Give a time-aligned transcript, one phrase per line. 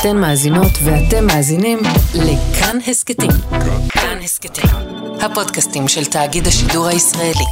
[0.00, 1.78] אתן מאזינות ואתם מאזינים
[2.14, 3.30] לכאן הסכתים.
[3.88, 4.70] כאן הסכתים,
[5.20, 7.44] הפודקאסטים של תאגיד השידור הישראלי.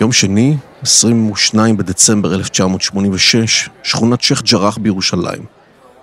[0.00, 5.44] יום שני, 22 בדצמבר 1986, שכונת שייח' ג'ראח בירושלים.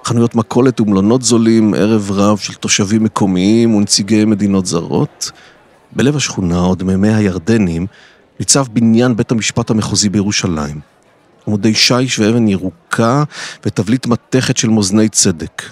[0.06, 5.32] חנויות מכולת ומלונות זולים, ערב רב של תושבים מקומיים ונציגי מדינות זרות.
[5.92, 7.88] בלב השכונה, עוד מימי הירדנים,
[8.40, 10.97] ניצב בניין בית המשפט המחוזי בירושלים.
[11.48, 13.24] עמודי שיש ואבן ירוקה
[13.66, 15.64] ותבליט מתכת של מאזני צדק.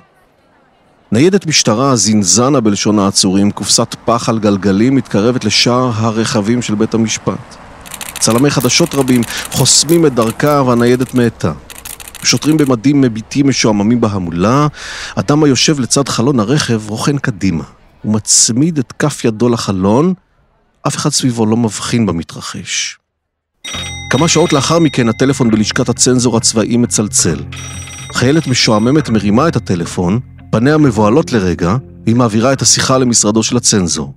[1.12, 7.56] ניידת משטרה, זינזנה בלשון העצורים, קופסת פח על גלגלים, מתקרבת לשער הרכבים של בית המשפט.
[8.20, 11.54] צלמי חדשות רבים חוסמים את דרכה והניידת מאטה.
[12.24, 14.68] שוטרים במדים מביטים משועממים בהמולה,
[15.16, 17.64] אדם היושב לצד חלון הרכב רוכן קדימה.
[18.02, 20.14] הוא מצמיד את כף ידו לחלון,
[20.88, 22.98] אף אחד סביבו לא מבחין במתרחש.
[24.10, 27.38] כמה שעות לאחר מכן הטלפון בלשכת הצנזור הצבאי מצלצל.
[28.14, 30.20] חיילת משועממת מרימה את הטלפון,
[30.52, 31.76] פניה מבוהלות לרגע,
[32.06, 34.14] והיא מעבירה את השיחה למשרדו של הצנזור.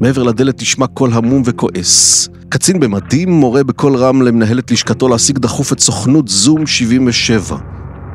[0.00, 2.28] מעבר לדלת נשמע קול המום וכועס.
[2.48, 7.56] קצין במדים מורה בקול רם למנהלת לשכתו להשיג דחוף את סוכנות זום 77.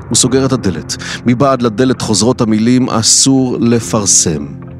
[0.10, 0.98] הוא סוגר את הדלת.
[1.26, 4.71] מבעד לדלת חוזרות המילים אסור לפרסם.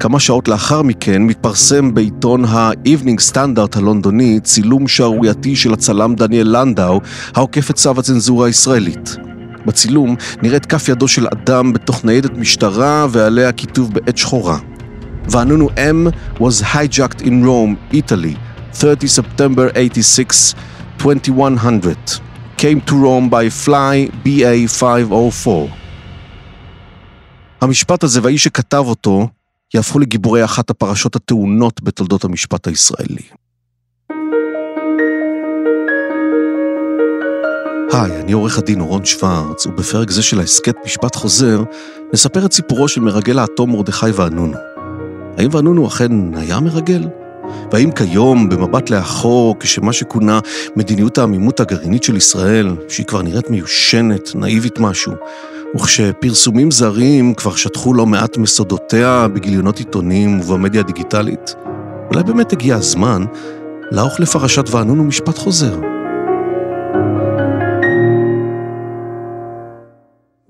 [0.00, 7.00] כמה שעות לאחר מכן מתפרסם בעיתון ה-Evening Standard הלונדוני צילום שערורייתי של הצלם דניאל לנדאו
[7.34, 9.16] העוקף את צו הצנזורה הישראלית.
[9.66, 14.58] בצילום נראית כף ידו של אדם בתוך ניידת משטרה ועליה כיתוב בעת שחורה.
[15.28, 18.36] ואנונו M was hijacked in Rome, Italy,
[18.72, 20.54] 30 September 86,
[20.98, 21.96] 2100.
[22.58, 25.68] Came to Rome by fly BA 504.
[27.60, 29.28] המשפט הזה והאיש שכתב אותו
[29.74, 33.22] יהפכו לגיבורי אחת הפרשות הטעונות בתולדות המשפט הישראלי.
[37.92, 41.62] היי, אני עורך הדין אורון שוורץ, ובפרק זה של ההסכת משפט חוזר,
[42.12, 44.56] נספר את סיפורו של מרגל האטום מרדכי ואנונו.
[45.38, 47.08] האם ואנונו אכן היה מרגל?
[47.72, 50.40] והאם כיום, במבט לאחור, כשמה שכונה
[50.76, 55.12] מדיניות העמימות הגרעינית של ישראל, שהיא כבר נראית מיושנת, נאיבית משהו,
[55.76, 61.54] וכשפרסומים זרים כבר שטחו לא מעט מסודותיה בגיליונות עיתונים ובמדיה הדיגיטלית,
[62.10, 63.24] אולי באמת הגיע הזמן
[63.90, 65.80] לערוך לפרשת ואנונו משפט חוזר.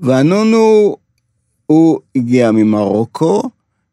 [0.00, 0.96] ואנונו,
[1.66, 3.42] הוא הגיע ממרוקו,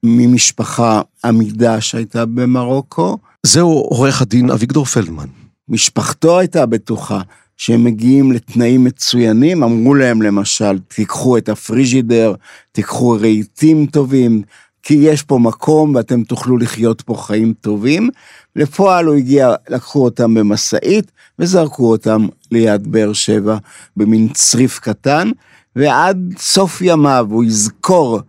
[0.03, 3.17] ממשפחה עמידה שהייתה במרוקו.
[3.43, 5.27] זהו עורך הדין אביגדור פלדמן.
[5.69, 7.21] משפחתו הייתה בטוחה
[7.57, 12.33] שהם מגיעים לתנאים מצוינים, אמרו להם למשל, תיקחו את הפריג'ידר,
[12.71, 14.41] תיקחו רהיטים טובים,
[14.83, 18.09] כי יש פה מקום ואתם תוכלו לחיות פה חיים טובים.
[18.55, 23.57] לפועל הוא הגיע, לקחו אותם במשאית וזרקו אותם ליד באר שבע
[23.97, 25.31] במין צריף קטן,
[25.75, 28.19] ועד סוף ימיו הוא יזכור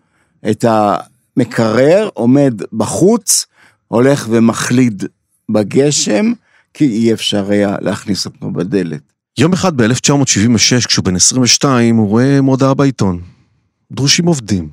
[0.50, 0.64] את
[1.36, 3.46] המקרר, עומד בחוץ,
[3.88, 5.04] הולך ומחליד
[5.48, 6.32] בגשם,
[6.74, 9.00] כי אי אפשר היה להכניס אותו בדלת.
[9.38, 13.20] יום אחד ב-1976, כשהוא בן 22, הוא רואה מודעה בעיתון.
[13.92, 14.68] דרושים עובדים.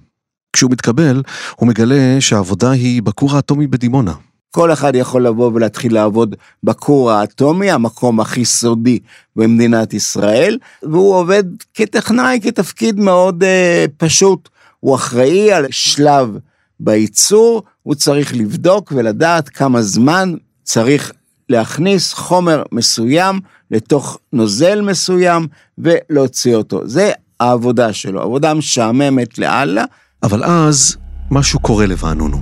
[0.53, 1.23] כשהוא מתקבל,
[1.55, 4.13] הוא מגלה שהעבודה היא בכור האטומי בדימונה.
[4.51, 8.99] כל אחד יכול לבוא ולהתחיל לעבוד בכור האטומי, המקום הכי סודי
[9.35, 11.43] במדינת ישראל, והוא עובד
[11.73, 14.49] כטכנאי, כתפקיד מאוד uh, פשוט.
[14.79, 16.37] הוא אחראי על שלב
[16.79, 21.11] בייצור, הוא צריך לבדוק ולדעת כמה זמן צריך
[21.49, 23.39] להכניס חומר מסוים
[23.71, 25.47] לתוך נוזל מסוים
[25.77, 26.87] ולהוציא אותו.
[26.87, 29.83] זה העבודה שלו, עבודה משעממת לאללה.
[30.23, 30.97] אבל אז
[31.31, 32.41] משהו קורה לוואנונו.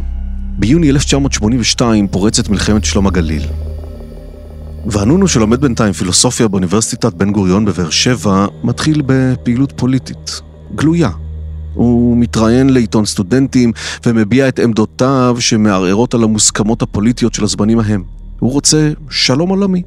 [0.59, 3.43] ביוני 1982 פורצת מלחמת שלום הגליל.
[4.85, 10.41] ואנונו שלומד בינתיים פילוסופיה באוניברסיטת בן גוריון בבאר שבע, מתחיל בפעילות פוליטית,
[10.75, 11.09] גלויה.
[11.77, 13.71] הוא מתראיין לעיתון סטודנטים
[14.05, 18.03] ומביע את עמדותיו שמערערות על המוסכמות הפוליטיות של הזמנים ההם.
[18.39, 19.81] הוא רוצה שלום עולמי.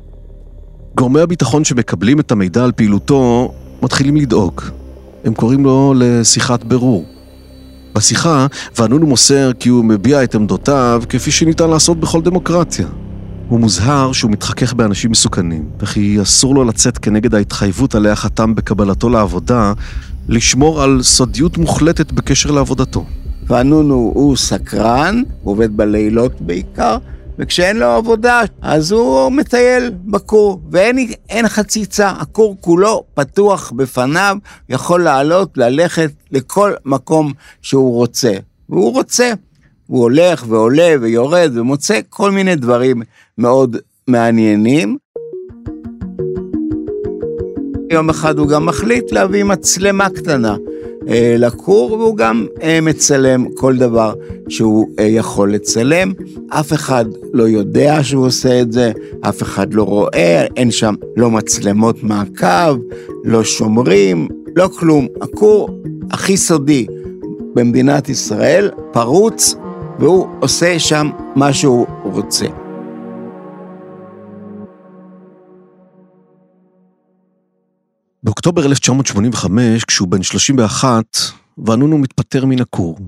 [0.96, 3.52] גורמי הביטחון שמקבלים את המידע על פעילותו
[3.82, 4.60] מתחילים לדאוג.
[5.24, 7.04] הם קוראים לו לשיחת ברור.
[7.94, 8.46] בשיחה,
[8.78, 12.86] ואנונו מוסר כי הוא מביע את עמדותיו כפי שניתן לעשות בכל דמוקרטיה.
[13.48, 19.08] הוא מוזהר שהוא מתחכך באנשים מסוכנים, וכי אסור לו לצאת כנגד ההתחייבות עליה חתם בקבלתו
[19.08, 19.72] לעבודה,
[20.30, 23.04] לשמור על סודיות מוחלטת בקשר לעבודתו.
[23.46, 26.98] ואנונו הוא סקרן, עובד בלילות בעיקר,
[27.38, 34.36] וכשאין לו עבודה, אז הוא מטייל בכור, ואין חציצה, הכור כולו פתוח בפניו,
[34.68, 37.32] יכול לעלות, ללכת לכל מקום
[37.62, 38.32] שהוא רוצה.
[38.68, 39.32] והוא רוצה.
[39.86, 43.02] הוא הולך ועולה ויורד ומוצא כל מיני דברים
[43.38, 43.76] מאוד
[44.08, 44.96] מעניינים.
[47.90, 50.56] יום אחד הוא גם מחליט להביא מצלמה קטנה
[51.08, 54.14] אה, לכור, והוא גם אה, מצלם כל דבר
[54.48, 56.12] שהוא אה, יכול לצלם.
[56.48, 61.30] אף אחד לא יודע שהוא עושה את זה, אף אחד לא רואה, אין שם לא
[61.30, 62.76] מצלמות מעקב,
[63.24, 65.06] לא שומרים, לא כלום.
[65.20, 65.70] הכור
[66.10, 66.86] הכי סודי
[67.54, 69.54] במדינת ישראל פרוץ,
[69.98, 72.59] והוא עושה שם מה שהוא רוצה.
[78.22, 81.04] באוקטובר 1985, כשהוא בן 31,
[81.66, 82.98] ואנונו מתפטר מן הכור.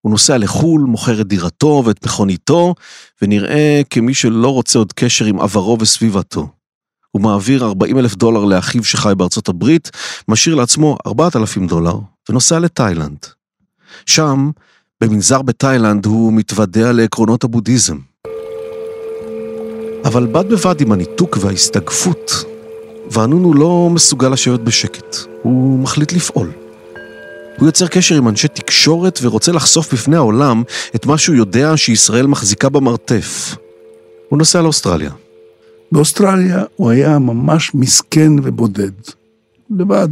[0.00, 2.74] הוא נוסע לחו"ל, מוכר את דירתו ואת מכוניתו,
[3.22, 6.48] ונראה כמי שלא רוצה עוד קשר עם עברו וסביבתו.
[7.10, 9.90] הוא מעביר 40 אלף דולר לאחיו שחי בארצות הברית,
[10.28, 11.98] משאיר לעצמו 4,000 דולר,
[12.28, 13.26] ונוסע לתאילנד.
[14.06, 14.50] שם,
[15.00, 17.96] במנזר בתאילנד, הוא מתוודע לעקרונות הבודהיזם.
[20.04, 22.49] אבל בד בבד עם הניתוק וההסתגפות,
[23.10, 26.50] ואנונו לא מסוגל לשבת בשקט, הוא מחליט לפעול.
[27.58, 30.62] הוא יוצר קשר עם אנשי תקשורת ורוצה לחשוף בפני העולם
[30.94, 33.56] את מה שהוא יודע שישראל מחזיקה במרתף.
[34.28, 35.10] הוא נוסע לאוסטרליה.
[35.92, 38.90] באוסטרליה הוא היה ממש מסכן ובודד.
[39.70, 40.08] לבד.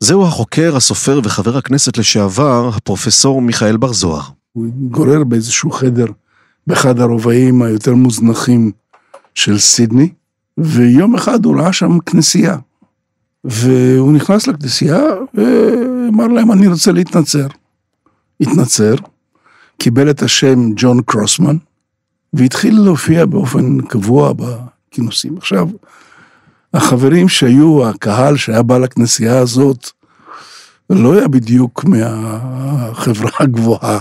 [0.00, 4.22] זהו החוקר, הסופר וחבר הכנסת לשעבר, הפרופסור מיכאל בר זוהר.
[4.52, 6.06] הוא התגורר באיזשהו חדר,
[6.66, 8.70] באחד הרובעים היותר מוזנחים
[9.34, 10.08] של סידני,
[10.58, 12.56] ויום אחד הוא ראה שם כנסייה.
[13.44, 15.00] והוא נכנס לכנסייה
[15.34, 17.46] ואמר להם, אני רוצה להתנצר.
[18.40, 18.94] התנצר,
[19.78, 21.56] קיבל את השם ג'ון קרוסמן,
[22.32, 25.36] והתחיל להופיע באופן קבוע בכינוסים.
[25.36, 25.68] עכשיו,
[26.74, 29.90] החברים שהיו, הקהל שהיה בא לכנסייה הזאת,
[30.90, 33.98] לא היה בדיוק מהחברה הגבוהה.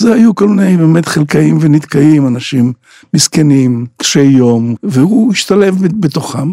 [0.00, 2.72] זה היו כל מיני באמת חלקאים ונתקעים, אנשים
[3.14, 6.52] מסכנים, קשי יום, והוא השתלב בתוכם.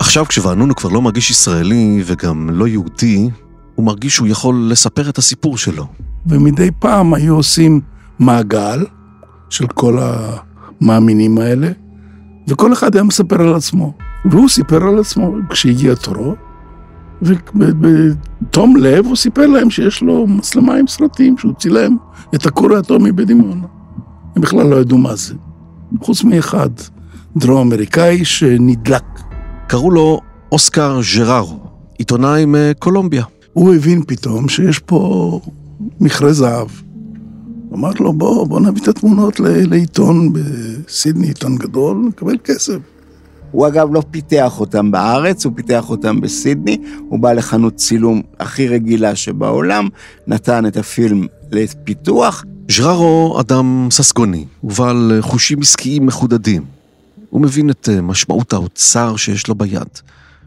[0.00, 3.28] עכשיו כשוואנונו כבר לא מרגיש ישראלי וגם לא יהודי,
[3.74, 5.86] הוא מרגיש שהוא יכול לספר את הסיפור שלו.
[6.26, 7.80] ומדי פעם היו עושים
[8.18, 8.84] מעגל
[9.50, 11.70] של כל המאמינים האלה,
[12.48, 13.92] וכל אחד היה מספר על עצמו.
[14.30, 16.34] והוא סיפר על עצמו כשהגיע תורו,
[17.22, 21.96] ובתום לב הוא סיפר להם שיש לו מצלמה עם סרטים, שהוא צילם
[22.34, 23.66] את הכור האטומי בדימונה.
[24.36, 25.34] הם בכלל לא ידעו מה זה.
[26.00, 26.70] חוץ מאחד,
[27.36, 29.04] דרום אמריקאי שנדלק.
[29.66, 30.20] קראו לו
[30.52, 31.60] אוסקר ז'רארו,
[31.98, 33.24] עיתונאי מקולומביה.
[33.52, 35.40] הוא הבין פתאום שיש פה
[36.00, 36.68] מכרה זהב.
[37.74, 42.78] אמר לו, בוא, בוא נביא את התמונות לעיתון בסידני, עיתון גדול, נקבל כסף.
[43.50, 46.78] הוא אגב לא פיתח אותם בארץ, הוא פיתח אותם בסידני,
[47.08, 49.88] הוא בא לחנות צילום הכי רגילה שבעולם,
[50.26, 52.44] נתן את הפילם לפיתוח.
[52.70, 56.64] ז'ררו אדם ססגוני, ובעל חושים עסקיים מחודדים.
[57.30, 59.88] הוא מבין את אה, משמעות האוצר שיש לו ביד.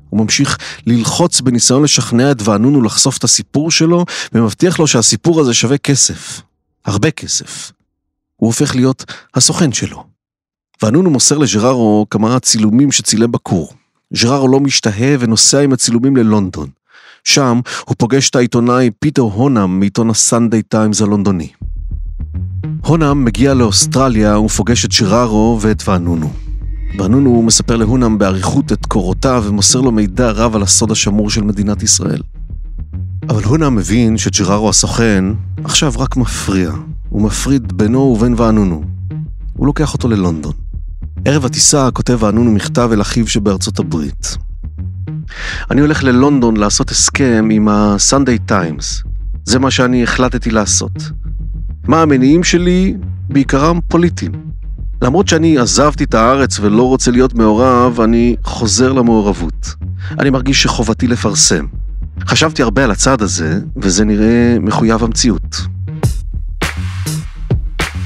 [0.09, 0.57] הוא ממשיך
[0.87, 6.41] ללחוץ בניסיון לשכנע את ואנונו לחשוף את הסיפור שלו, ומבטיח לו שהסיפור הזה שווה כסף.
[6.85, 7.71] הרבה כסף.
[8.35, 9.05] הוא הופך להיות
[9.35, 10.10] הסוכן שלו.
[10.83, 13.73] ואנונו מוסר לג'רארו כמה צילומים שצילם בכור.
[14.13, 16.67] ג'רארו לא משתהה ונוסע עם הצילומים ללונדון.
[17.23, 21.47] שם הוא פוגש את העיתונאי פיטר הונאם מעיתון הסנדיי טיימס הלונדוני.
[22.85, 26.33] הונאם מגיע לאוסטרליה ופוגש את ג'רארו ואת ואנונו.
[26.97, 31.83] ואנונו מספר להונאם באריכות את קורותיו ומוסר לו מידע רב על הסוד השמור של מדינת
[31.83, 32.21] ישראל.
[33.29, 35.25] אבל הונאם מבין שג'רארו הסוכן
[35.63, 36.71] עכשיו רק מפריע.
[37.09, 38.83] הוא מפריד בינו ובין ואנונו.
[39.53, 40.60] הוא לוקח אותו ללונדון.
[41.25, 44.37] ערב הטיסה כותב האנונו מכתב אל אחיו שבארצות הברית.
[45.71, 49.07] אני הולך ללונדון לעשות הסכם עם ה-Sunday Times.
[49.43, 51.11] זה מה שאני החלטתי לעשות.
[51.87, 52.95] מה המניעים שלי?
[53.29, 54.31] בעיקרם פוליטיים.
[55.01, 59.75] למרות שאני עזבתי את הארץ ולא רוצה להיות מעורב, אני חוזר למעורבות.
[60.19, 61.65] אני מרגיש שחובתי לפרסם.
[62.25, 65.61] חשבתי הרבה על הצעד הזה, וזה נראה מחויב המציאות.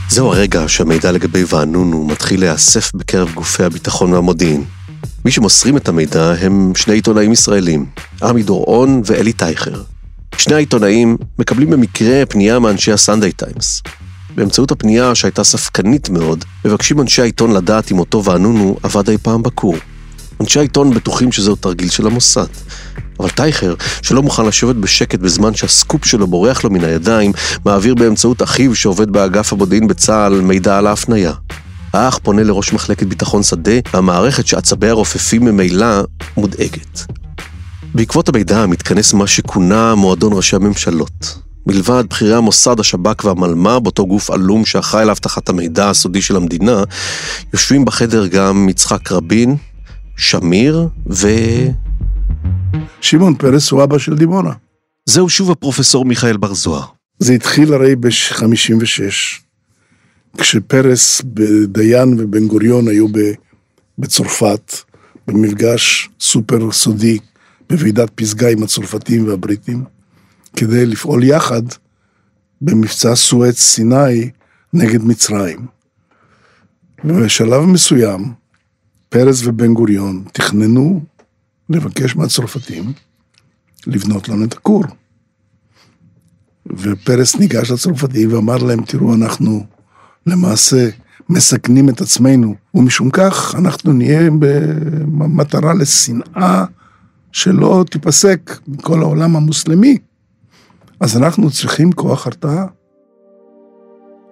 [0.09, 4.63] זהו הרגע שהמידע לגבי ואנונו מתחיל להיאסף בקרב גופי הביטחון והמודיעין.
[5.25, 7.85] מי שמוסרים את המידע הם שני עיתונאים ישראלים,
[8.23, 9.81] עמי דורון ואלי טייכר.
[10.37, 13.81] שני העיתונאים מקבלים במקרה פנייה מאנשי הסנדיי טיימס.
[14.35, 19.43] באמצעות הפנייה, שהייתה ספקנית מאוד, מבקשים אנשי העיתון לדעת אם אותו ואנונו עבד אי פעם
[19.43, 19.75] בכור.
[20.41, 22.47] אנשי העיתון בטוחים שזהו תרגיל של המוסד.
[23.19, 27.31] אבל טייכר, שלא מוכן לשבת בשקט בזמן שהסקופ שלו בורח לו מן הידיים,
[27.65, 31.33] מעביר באמצעות אחיו שעובד באגף המודיעין בצה"ל מידע על ההפניה.
[31.93, 36.01] האח פונה לראש מחלקת ביטחון שדה, והמערכת שעצביה רופפים ממילא
[36.37, 37.05] מודאגת.
[37.95, 41.37] בעקבות המידע מתכנס מה שכונה מועדון ראשי הממשלות.
[41.67, 46.83] מלבד בכירי המוסד, השב"כ והמלמ"ב, אותו גוף עלום שאחראי לאבטחת המידע הסודי של המדינה,
[47.53, 49.55] יושבים בחדר גם יצחק רבין,
[50.17, 51.27] שמיר ו...
[53.01, 54.51] שמעון פרס הוא אבא של דימונה.
[55.05, 56.85] זהו שוב הפרופסור מיכאל בר זוהר.
[57.19, 59.41] זה התחיל הרי ב-56,
[60.37, 61.21] כשפרס,
[61.67, 63.07] דיין ובן גוריון היו
[63.97, 64.73] בצרפת,
[65.27, 67.17] במפגש סופר סודי
[67.69, 69.83] בוועידת פסגה עם הצרפתים והבריטים,
[70.55, 71.61] כדי לפעול יחד
[72.61, 74.29] במבצע סואץ סיני
[74.73, 75.65] נגד מצרים.
[77.03, 78.33] ובשלב מסוים,
[79.09, 81.01] פרס ובן גוריון תכננו
[81.69, 82.93] לבקש מהצרפתים
[83.87, 84.83] לבנות לנו את הכור.
[86.65, 89.65] ופרס ניגש לצרפתים ואמר להם, תראו, אנחנו
[90.25, 90.89] למעשה
[91.29, 94.29] מסכנים את עצמנו, ומשום כך אנחנו נהיה
[95.17, 96.65] במטרה לשנאה
[97.31, 99.97] שלא תיפסק מכל העולם המוסלמי.
[100.99, 102.65] אז אנחנו צריכים כוח הרתעה.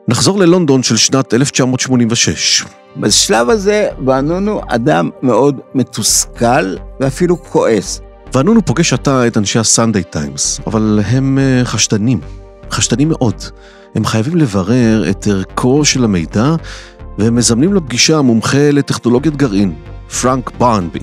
[0.08, 2.66] נחזור ללונדון של שנת 1986.
[2.98, 8.02] בשלב הזה ואנונו אדם מאוד מתוסכל ואפילו כועס.
[8.34, 12.20] ואנונו פוגש עתה את אנשי הסנדיי טיימס, אבל הם אה, חשדנים,
[12.72, 13.36] חשדנים מאוד.
[13.96, 16.56] הם חייבים לברר את ערכו של המידע,
[17.18, 19.74] והם מזמנים לפגישה מומחה לטכנולוגיית גרעין,
[20.22, 21.00] פרנק ברנבי.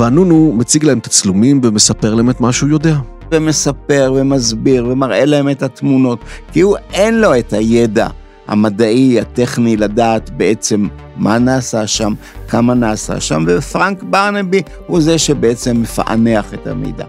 [0.00, 2.96] ואנונו מציג להם תצלומים ומספר להם את מה שהוא יודע.
[3.32, 6.18] ומספר ומסביר ומראה להם את התמונות,
[6.52, 8.08] כי הוא אין לו את הידע
[8.46, 12.14] המדעי, הטכני, לדעת בעצם מה נעשה שם,
[12.48, 17.04] כמה נעשה שם, ופרנק ברנבי הוא זה שבעצם מפענח את המידע.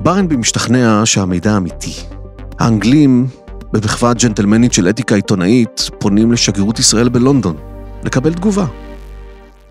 [0.00, 1.92] ברנבי משתכנע שהמידע אמיתי.
[2.58, 3.26] האנגלים,
[3.72, 7.56] במחווה ג'נטלמנית של אתיקה עיתונאית, פונים לשגרירות ישראל בלונדון,
[8.04, 8.66] לקבל תגובה.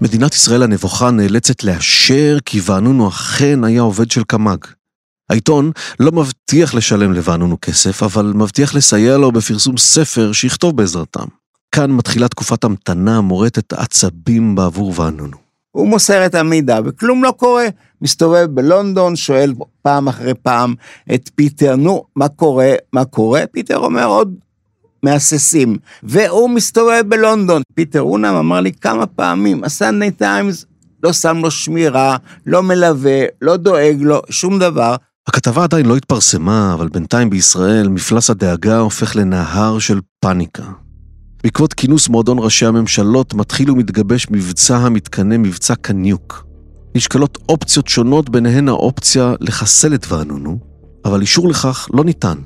[0.02, 4.58] מדינת ישראל הנבוכה נאלצת לאשר כי ואנונו אכן היה עובד של קמ"ג.
[5.30, 6.12] העיתון לא
[6.54, 11.26] מבטיח לשלם לוואנונו כסף, אבל מבטיח לסייע לו בפרסום ספר שיכתוב בעזרתם.
[11.72, 15.38] כאן מתחילה תקופת המתנה מורטת עצבים בעבור ואנונו.
[15.72, 17.68] הוא מוסר את המידע וכלום לא קורה.
[18.02, 20.76] מסתובב בלונדון, שואל פעם אחרי פעם
[21.14, 23.44] את פיטר, נו, מה קורה, מה קורה?
[23.52, 24.36] פיטר אומר עוד
[25.04, 25.78] מהססים.
[26.04, 27.62] והוא מסתובב בלונדון.
[27.76, 30.66] פיטר הונם אמר לי כמה פעמים, הסנדיי טיימס
[31.04, 34.96] לא שם לו שמירה, לא מלווה, לא דואג לו, שום דבר.
[35.28, 40.64] הכתבה עדיין לא התפרסמה, אבל בינתיים בישראל מפלס הדאגה הופך לנהר של פאניקה.
[41.44, 46.46] בעקבות כינוס מועדון ראשי הממשלות מתחיל ומתגבש מבצע המתכנה מבצע קניוק.
[46.96, 50.60] נשקלות אופציות שונות, ביניהן האופציה לחסל את ואנונו,
[51.06, 52.38] אבל אישור לכך לא ניתן.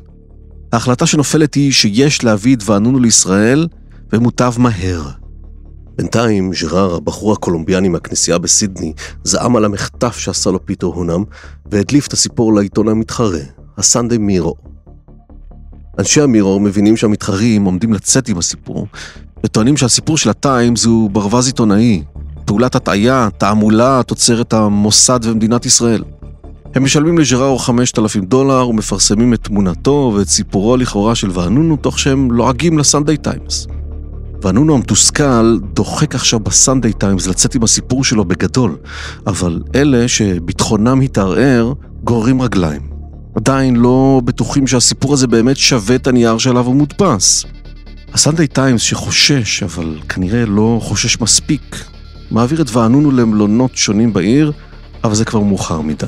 [0.73, 3.67] ההחלטה שנופלת היא שיש להביא את ואנונו לישראל,
[4.13, 5.09] ומוטב מהר.
[5.97, 11.23] בינתיים, ז'רר, הבחור הקולומביאני מהכנסייה בסידני, זעם על המחטף שעשה לו פיטר הונם,
[11.71, 13.39] והדליף את הסיפור לעיתון המתחרה,
[13.77, 14.55] הסנדיי מירו.
[15.99, 18.87] אנשי המירו מבינים שהמתחרים עומדים לצאת עם הסיפור,
[19.43, 22.03] וטוענים שהסיפור של הטיימס הוא ברווז עיתונאי,
[22.45, 26.03] פעולת הטעיה, תעמולה, תוצרת המוסד ומדינת ישראל.
[26.75, 32.31] הם משלמים לג'ראו 5,000 דולר ומפרסמים את תמונתו ואת סיפורו לכאורה של ואנונו, תוך שהם
[32.31, 33.67] לועגים לסנדיי טיימס.
[34.41, 38.77] ואנונו המתוסכל דוחק עכשיו בסנדיי טיימס לצאת עם הסיפור שלו בגדול,
[39.27, 42.81] אבל אלה שביטחונם התערער גוררים רגליים.
[43.35, 47.45] עדיין לא בטוחים שהסיפור הזה באמת שווה את הנייר שעליו הוא מודפס.
[48.13, 51.85] הסנדיי טיימס שחושש, אבל כנראה לא חושש מספיק,
[52.31, 54.51] מעביר את ואנונו למלונות שונים בעיר,
[55.03, 56.05] אבל זה כבר מאוחר מדי.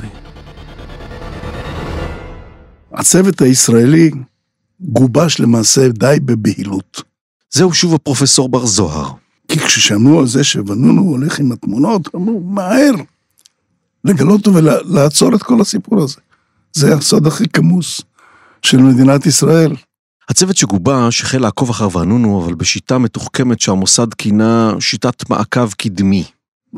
[2.94, 4.12] הצוות הישראלי
[4.82, 7.09] גובש למעשה די בבהילות.
[7.52, 9.12] זהו שוב הפרופסור בר זוהר.
[9.48, 12.92] כי כששמעו על זה שוונונו הולך עם התמונות, אמרו, מהר,
[14.04, 16.18] לגלות ולעצור את כל הסיפור הזה.
[16.74, 18.02] זה הסוד הכי כמוס
[18.62, 19.76] של מדינת ישראל.
[20.30, 26.24] הצוות שגובש החל לעקוב אחר ואנונו, אבל בשיטה מתוחכמת שהמוסד כינה שיטת מעקב קדמי.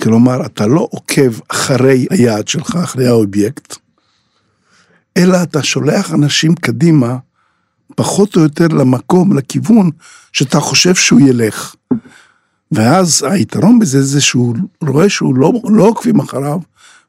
[0.01, 3.75] כלומר, אתה לא עוקב אחרי היעד שלך, אחרי האובייקט,
[5.17, 7.17] אלא אתה שולח אנשים קדימה,
[7.95, 9.89] פחות או יותר למקום, לכיוון,
[10.33, 11.75] שאתה חושב שהוא ילך.
[12.71, 14.55] ואז היתרון בזה זה שהוא
[14.87, 16.59] רואה שהוא לא, לא עוקבים אחריו,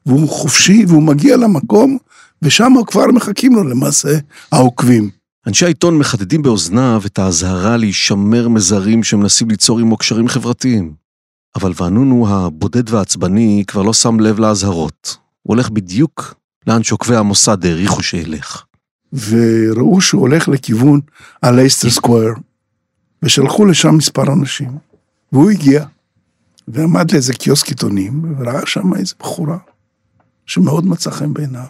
[0.05, 1.97] והוא חופשי, והוא מגיע למקום,
[2.41, 4.17] ושם כבר מחכים לו למעשה
[4.51, 5.09] העוקבים.
[5.47, 10.93] אנשי העיתון מחדדים באוזניו את האזהרה להישמר מזרים שמנסים ליצור עמו קשרים חברתיים.
[11.55, 15.17] אבל ואנונו הבודד והעצבני כבר לא שם לב לאזהרות.
[15.41, 16.33] הוא הולך בדיוק
[16.67, 18.63] לאן שעוקבי המוסד העריכו שילך.
[19.13, 20.99] וראו שהוא הולך לכיוון
[21.43, 22.33] הלייסטר סקוויר,
[23.23, 24.77] ושלחו לשם מספר אנשים.
[25.31, 25.85] והוא הגיע,
[26.67, 29.57] ועמד לאיזה קיוסק עיתונים, וראה שם איזה בחורה,
[30.45, 31.65] שמאוד מצא חן בעיניו.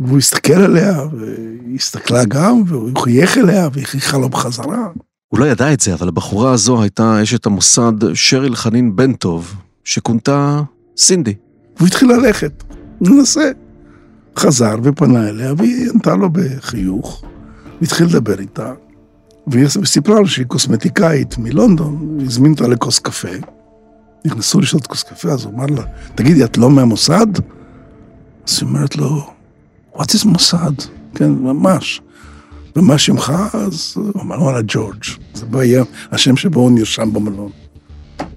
[0.00, 4.88] והוא הסתכל עליה, והיא הסתכלה גם, והוא חייך אליה, והיא חייכה לו בחזרה.
[5.28, 9.54] הוא לא ידע את זה, אבל הבחורה הזו הייתה אשת המוסד שריל חנין בן טוב,
[9.84, 10.62] שכונתה
[10.96, 11.34] סינדי.
[11.76, 12.64] והוא התחיל ללכת,
[13.00, 13.50] ננסה.
[14.36, 17.24] חזר ופנה אליה, והיא ענתה לו בחיוך,
[17.80, 18.72] והתחיל לדבר איתה,
[19.46, 23.28] והיא סיפרה לו שהיא קוסמטיקאית מלונדון, הזמין אותה לכוס קפה.
[24.24, 25.82] נכנסו לשתות כוס קפה, אז הוא אמר לה,
[26.14, 27.26] תגידי, את לא מהמוסד?
[28.48, 29.30] אז היא אומרת לו,
[29.94, 30.72] what is מוסד?
[31.14, 32.00] כן, ממש.
[32.76, 33.32] ומה שמך?
[33.52, 35.04] אז הוא אמר, וואלה, ג'ורג'.
[35.34, 37.50] זה היה השם שבו הוא נרשם במלון.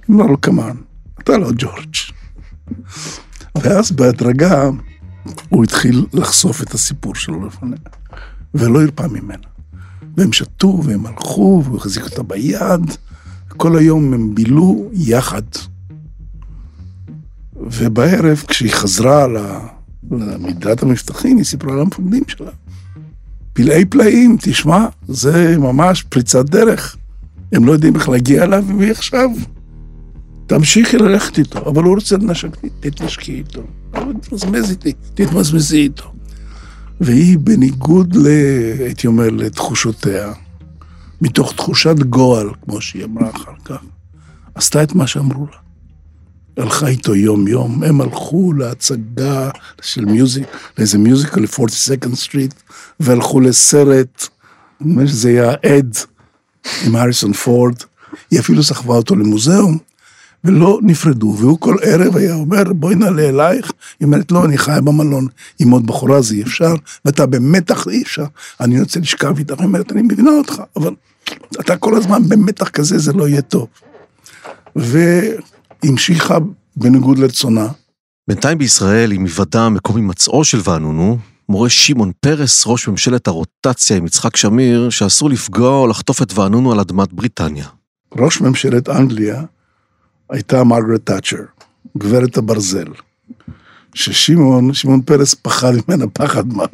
[0.10, 0.76] אמרה לו, כמובן,
[1.20, 1.96] אתה לא ג'ורג'.
[3.56, 4.70] ואז בהדרגה
[5.50, 7.78] הוא התחיל לחשוף את הסיפור שלו לפניה,
[8.54, 9.48] ולא הרפא ממנה.
[10.18, 12.92] והם שתו והם הלכו, והוא החזיק אותה ביד,
[13.48, 15.42] כל היום הם בילו יחד.
[17.56, 19.28] ובערב, כשהיא חזרה
[20.12, 22.52] למידת המבטחים, היא סיפרה למפקדים שלה.
[23.54, 26.98] פלאי פלאים, תשמע, זה ממש פריצת דרך.
[27.52, 29.30] הם לא יודעים איך להגיע אליו, ועכשיו
[30.48, 32.50] תמשיכי ללכת איתו, אבל הוא רוצה לנשק,
[32.80, 33.62] תתנשקי איתו.
[33.92, 36.14] תתמזמז איתי, תתמזמזי איתו.
[37.02, 38.28] והיא בניגוד, ל,
[38.80, 40.34] הייתי אומר, לתחושותיה,
[41.22, 43.82] מתוך תחושת גועל, כמו שהיא אמרה אחר כך,
[44.56, 45.58] עשתה את מה שאמרו לה.
[46.58, 49.50] הלכה איתו יום-יום, הם הלכו להצגה
[49.82, 50.48] של music,
[50.78, 52.54] לאיזה musical ל-42nd Street,
[53.00, 54.28] והלכו לסרט,
[54.82, 55.98] נדמה שזה היה עד
[56.86, 57.76] עם הריסון פורד,
[58.32, 59.78] היא אפילו סחבה אותו למוזיאום,
[60.44, 64.82] ולא נפרדו, והוא כל ערב היה אומר, בואי נעלה אלייך, היא אומרת, לא, אני חיה
[64.82, 65.28] במלון
[65.60, 66.74] עם עוד בחורה, זה אי אפשר,
[67.06, 68.26] ואתה במתח, אי אפשר,
[68.60, 70.94] אני רוצה לשכב איתך, היא אומרת, אני מבינה אותך, אבל
[71.60, 73.68] אתה כל הזמן במתח כזה, זה לא יהיה טוב.
[74.76, 76.38] והמשיכה
[76.76, 77.68] בניגוד לרצונה.
[78.28, 81.18] בינתיים בישראל, עם היוודע מקום הימצאו של ואנונו,
[81.50, 86.72] מורה שמעון פרס, ראש ממשלת הרוטציה עם יצחק שמיר, שאסור לפגוע או לחטוף את ואנונו
[86.72, 87.66] על אדמת בריטניה.
[88.18, 89.44] ראש ממשלת אנגליה
[90.32, 91.38] הייתה מרגרט תאצ'ר,
[91.98, 92.88] גברת הברזל,
[93.94, 96.72] ששמעון, שמעון פרס פחד ממנה פחד מוות.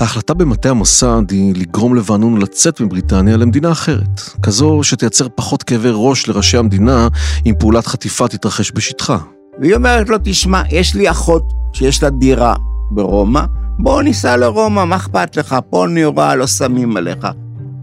[0.00, 6.28] ההחלטה במטה המוסד היא לגרום לבנון לצאת מבריטניה למדינה אחרת, כזו שתייצר פחות כאבי ראש
[6.28, 7.08] לראשי המדינה
[7.46, 9.18] אם פעולת חטיפה תתרחש בשטחה.
[9.60, 12.54] והיא אומרת לו, תשמע, יש לי אחות שיש לה דירה
[12.90, 13.44] ברומא,
[13.78, 15.56] בוא ניסע לרומא, מה אכפת לך?
[15.70, 17.26] פה נאורה, לא שמים עליך.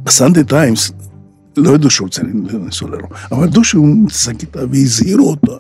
[0.04, 0.92] בסנדי טיימס
[1.58, 5.60] לא ידעו שהוא רוצה לנסוע לרומא, אבל ידעו שהוא מתעסק איתה והזהירו אותו,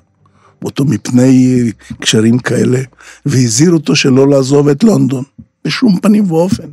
[0.65, 2.79] אותו מפני קשרים כאלה,
[3.25, 5.23] והזהירו אותו שלא לעזוב את לונדון,
[5.65, 6.67] בשום פנים ואופן.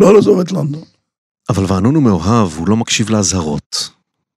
[0.00, 0.82] לא לעזוב את לונדון.
[1.50, 3.90] אבל וענון הוא מאוהב, הוא לא מקשיב לאזהרות.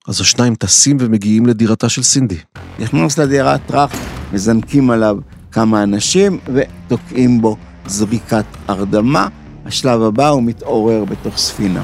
[0.08, 2.38] אז השניים טסים ומגיעים לדירתה של סינדי.
[2.80, 3.94] נכנס לדירת טראח,
[4.34, 5.18] מזנקים עליו
[5.52, 9.28] כמה אנשים ותוקעים בו זריקת הרדמה.
[9.66, 11.84] השלב הבא הוא מתעורר בתוך ספינה.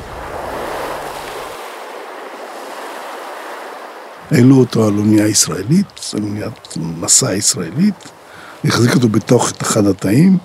[4.31, 7.93] העלו אותו על אונייה ישראלית, אוניית מסע ישראלית,
[8.65, 10.37] החזיק אותו בתוך אחד התאים,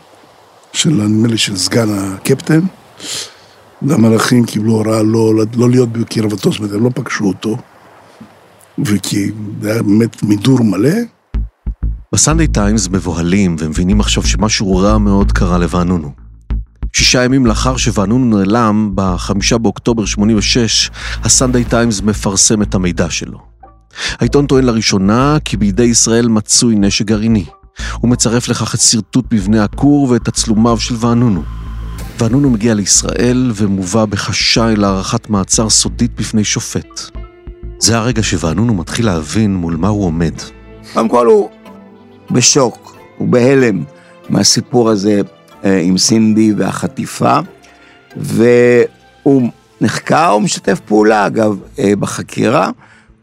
[0.72, 2.60] של, נדמה לי, של סגן הקפטן.
[3.82, 7.56] והמלאכים קיבלו הוראה לא, לא להיות בקרבתו, זאת אומרת, הם לא פגשו אותו,
[8.78, 9.30] וכי
[9.62, 10.90] זה היה באמת מידור מלא.
[12.12, 16.12] בסנדיי טיימס מבוהלים ומבינים עכשיו שמשהו רע מאוד קרה לוואנונו.
[16.92, 20.90] שישה ימים לאחר שוואנונו נעלם, בחמישה באוקטובר 86,
[21.24, 23.55] הסנדיי טיימס מפרסם את המידע שלו.
[24.18, 27.44] העיתון טוען לראשונה כי בידי ישראל מצוי נשק גרעיני.
[28.00, 31.42] הוא מצרף לכך את שרטוט מבנה הכור ואת תצלומיו של ואנונו.
[32.18, 37.00] ואנונו מגיע לישראל ומובא בחשאי להארכת מעצר סודית בפני שופט.
[37.78, 40.34] זה הרגע שוואנונו מתחיל להבין מול מה הוא עומד.
[40.94, 41.50] קודם כל הוא
[42.30, 43.84] בשוק, הוא בהלם
[44.28, 45.20] מהסיפור הזה
[45.64, 47.38] אה, עם סינדי והחטיפה,
[48.16, 52.70] והוא נחקר, הוא משתף פעולה אגב אה, בחקירה.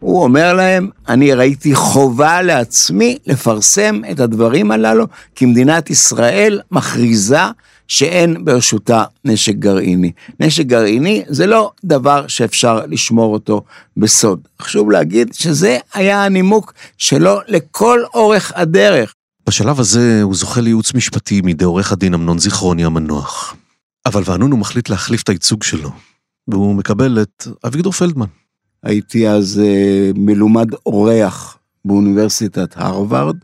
[0.03, 7.39] הוא אומר להם, אני ראיתי חובה לעצמי לפרסם את הדברים הללו, כי מדינת ישראל מכריזה
[7.87, 10.11] שאין ברשותה נשק גרעיני.
[10.39, 13.63] נשק גרעיני זה לא דבר שאפשר לשמור אותו
[13.97, 14.39] בסוד.
[14.61, 19.13] חשוב להגיד שזה היה הנימוק שלו לכל אורך הדרך.
[19.47, 23.55] בשלב הזה הוא זוכה לייעוץ משפטי מידי עורך הדין אמנון זיכרוני המנוח.
[24.05, 25.91] אבל וענון הוא מחליט להחליף את הייצוג שלו,
[26.47, 28.42] והוא מקבל את אביגדור פלדמן.
[28.83, 33.37] הייתי אז אה, מלומד אורח באוניברסיטת הרווארד,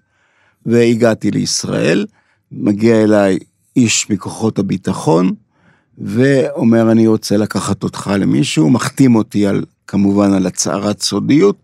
[0.65, 2.05] והגעתי לישראל.
[2.51, 3.37] מגיע אליי
[3.75, 5.33] איש מכוחות הביטחון,
[5.97, 11.55] ואומר, אני רוצה לקחת אותך למישהו, מחתים אותי על, כמובן, על הצהרת סודיות,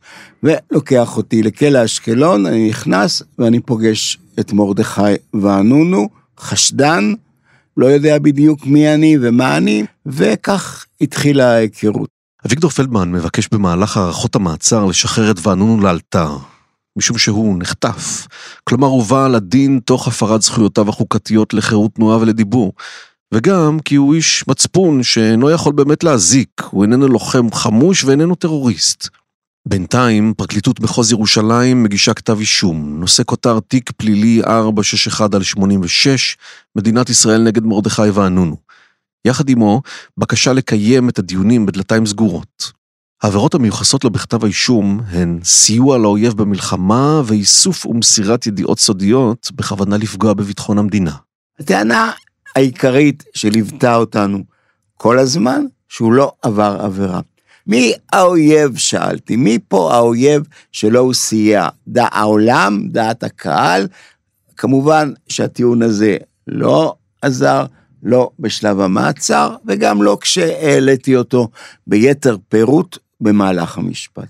[0.43, 5.01] ולוקח אותי לכלא אשקלון, אני נכנס ואני פוגש את מרדכי
[5.33, 6.09] ואנונו,
[6.39, 7.13] חשדן,
[7.77, 12.14] לא יודע בדיוק מי אני ומה אני, וכך התחילה ההיכרות.
[12.45, 16.37] אביגדור פלדמן מבקש במהלך הארכות המעצר לשחרר את ואנונו לאלתר.
[16.97, 18.27] משום שהוא נחטף.
[18.63, 22.73] כלומר, הובא לדין תוך הפרת זכויותיו החוקתיות לחירות תנועה ולדיבור.
[23.33, 29.07] וגם כי הוא איש מצפון שאינו יכול באמת להזיק, הוא איננו לוחם חמוש ואיננו טרוריסט.
[29.67, 36.37] בינתיים, פרקליטות מחוז ירושלים מגישה כתב אישום, נושא כותר תיק פלילי 461 על 86,
[36.75, 38.64] מדינת ישראל נגד מרדכי ואנונו.
[39.25, 39.81] יחד עמו,
[40.17, 42.71] בקשה לקיים את הדיונים בדלתיים סגורות.
[43.23, 50.33] העבירות המיוחסות לו בכתב האישום הן סיוע לאויב במלחמה ואיסוף ומסירת ידיעות סודיות בכוונה לפגוע
[50.33, 51.11] בביטחון המדינה.
[51.59, 52.11] הטענה
[52.55, 54.43] העיקרית שליוותה אותנו
[54.97, 57.19] כל הזמן, שהוא לא עבר עבירה.
[57.67, 61.67] מי האויב, שאלתי, מי פה האויב שלא הוא סייע?
[61.87, 63.87] דע העולם, דעת הקהל?
[64.57, 67.65] כמובן שהטיעון הזה לא עזר,
[68.05, 71.49] לא בשלב המעצר, וגם לא כשהעליתי אותו
[71.87, 74.27] ביתר פירוט במהלך המשפט.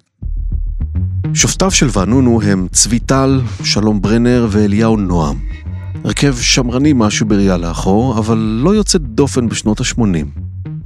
[1.34, 5.38] שופטיו של ואנונו הם צבי טל, שלום ברנר ואליהו נועם.
[6.04, 10.40] הרכב שמרני משהו בראייה לאחור, אבל לא יוצא דופן בשנות ה-80.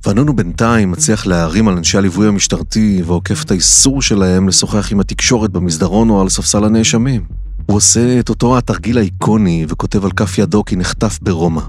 [0.06, 5.50] ואנונו בינתיים מצליח להערים על אנשי הליווי המשטרתי ועוקף את האיסור שלהם לשוחח עם התקשורת
[5.50, 7.26] במסדרון או על ספסל הנאשמים.
[7.66, 11.62] הוא עושה את אותו התרגיל האיקוני וכותב על כף ידו כי נחטף ברומא.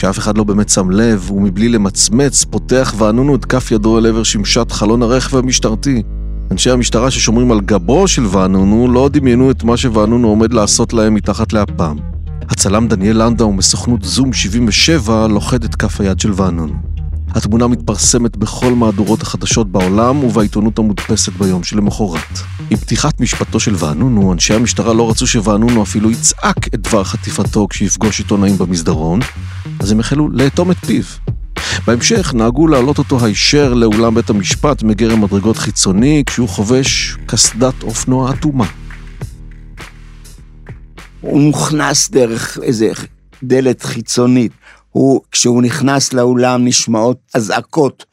[0.00, 4.22] כשאף אחד לא באמת שם לב, ומבלי למצמץ, פותח ואנונו את כף ידו אל עבר
[4.22, 6.02] שמשת חלון הרכב המשטרתי.
[6.50, 11.14] אנשי המשטרה ששומרים על גבו של ואנונו לא דמיינו את מה שוואנונו עומד לעשות להם
[11.14, 11.96] מתחת לאפם.
[12.48, 16.89] הצלם דניאל לנדאו מסוכנות זום 77 לוכד את כף היד של ואנונו.
[17.34, 22.38] התמונה מתפרסמת בכל מהדורות החדשות בעולם ובעיתונות המודפסת ביום שלמחרת.
[22.70, 27.66] עם פתיחת משפטו של ואנונו, אנשי המשטרה לא רצו שוואנונו אפילו יצעק את דבר חטיפתו
[27.70, 29.20] כשיפגוש עיתונאים במסדרון,
[29.80, 31.04] אז הם החלו לאטום את פיו.
[31.86, 38.30] בהמשך נהגו להעלות אותו הישר לאולם בית המשפט מגרם מדרגות חיצוני כשהוא חובש קסדת אופנוע
[38.30, 38.66] אטומה.
[41.20, 42.90] הוא מוכנס דרך איזה
[43.42, 44.52] דלת חיצונית.
[44.90, 48.04] הוא, כשהוא נכנס לאולם נשמעות אזעקות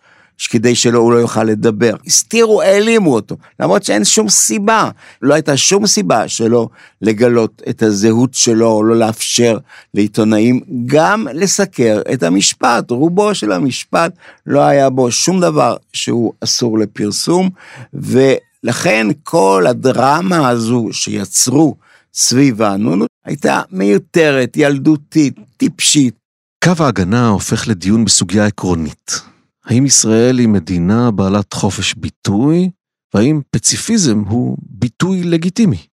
[0.49, 1.95] כדי שלא, לא יוכל לדבר.
[2.07, 4.89] הסתירו, העלימו אותו, למרות שאין שום סיבה,
[5.21, 6.69] לא הייתה שום סיבה שלא
[7.01, 9.57] לגלות את הזהות שלו, או לא לאפשר
[9.93, 12.91] לעיתונאים גם לסקר את המשפט.
[12.91, 14.11] רובו של המשפט
[14.45, 17.49] לא היה בו שום דבר שהוא אסור לפרסום,
[17.93, 21.75] ולכן כל הדרמה הזו שיצרו
[22.13, 26.26] סביב האנונו הייתה מיותרת, ילדותית, טיפשית.
[26.63, 29.21] קו ההגנה הופך לדיון בסוגיה עקרונית.
[29.65, 32.69] האם ישראל היא מדינה בעלת חופש ביטוי,
[33.13, 35.87] והאם פציפיזם הוא ביטוי לגיטימי?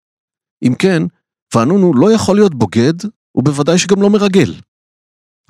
[0.62, 1.02] אם כן,
[1.54, 2.94] ואנונו לא יכול להיות בוגד,
[3.34, 4.54] ובוודאי שגם לא מרגל.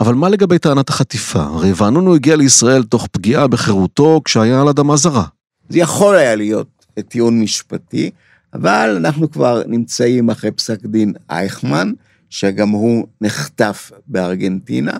[0.00, 1.42] אבל מה לגבי טענת החטיפה?
[1.42, 5.24] הרי ואנונו הגיע לישראל תוך פגיעה בחירותו כשהיה על אדמה זרה.
[5.68, 8.10] זה יכול היה להיות טיעון משפטי,
[8.54, 11.92] אבל אנחנו כבר נמצאים אחרי פסק דין אייכמן,
[12.32, 14.92] שגם הוא נחטף בארגנטינה,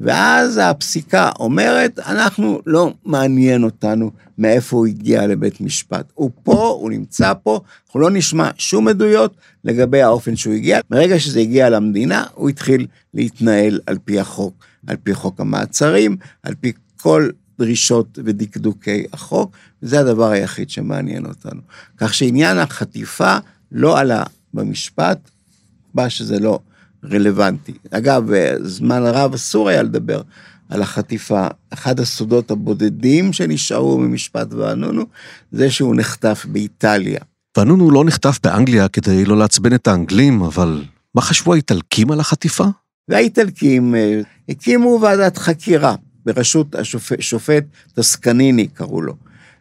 [0.00, 6.12] ואז הפסיקה אומרת, אנחנו, לא מעניין אותנו מאיפה הוא הגיע לבית משפט.
[6.14, 10.80] הוא פה, הוא נמצא פה, אנחנו לא נשמע שום עדויות לגבי האופן שהוא הגיע.
[10.90, 16.54] מרגע שזה הגיע למדינה, הוא התחיל להתנהל על פי החוק, על פי חוק המעצרים, על
[16.60, 21.60] פי כל דרישות ודקדוקי החוק, וזה הדבר היחיד שמעניין אותנו.
[21.96, 23.36] כך שעניין החטיפה
[23.72, 24.22] לא עלה
[24.54, 25.30] במשפט,
[25.94, 26.58] מה שזה לא
[27.04, 27.72] רלוונטי.
[27.90, 28.30] אגב,
[28.62, 30.22] זמן רב אסור היה לדבר
[30.68, 31.46] על החטיפה.
[31.70, 35.04] אחד הסודות הבודדים שנשארו ממשפט ואנונו,
[35.52, 37.20] זה שהוא נחטף באיטליה.
[37.58, 40.84] ואנונו לא נחטף באנגליה כדי לא לעצבן את האנגלים, אבל
[41.14, 42.64] מה חשבו האיטלקים על החטיפה?
[43.08, 45.94] והאיטלקים אה, הקימו ועדת חקירה
[46.26, 46.74] בראשות
[47.18, 49.14] השופט טוסקניני, קראו לו.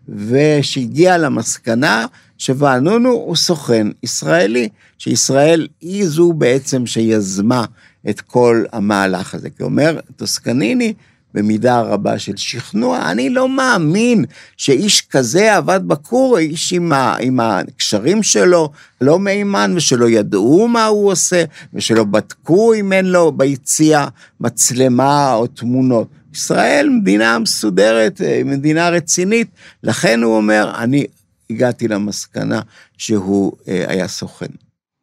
[0.10, 2.06] ושהגיע למסקנה
[2.38, 7.66] שוואנונו הוא סוכן ישראלי, שישראל היא זו בעצם שיזמה
[8.10, 9.50] את כל המהלך הזה.
[9.50, 10.94] כי אומר טוסקניני,
[11.34, 14.26] במידה רבה של שכנוע, אני לא מאמין
[14.58, 18.72] שאיש כזה עבד בכור, איש עם, ה, עם הקשרים שלו,
[19.02, 24.08] לא מהימן, ושלא ידעו מה הוא עושה, ושלא בדקו אם אין לו ביציאה
[24.40, 26.08] מצלמה או תמונות.
[26.34, 29.48] ישראל מדינה מסודרת, אה, מדינה רצינית,
[29.84, 31.06] לכן הוא אומר, אני
[31.50, 32.62] הגעתי למסקנה
[32.98, 34.46] שהוא אה, היה סוכן.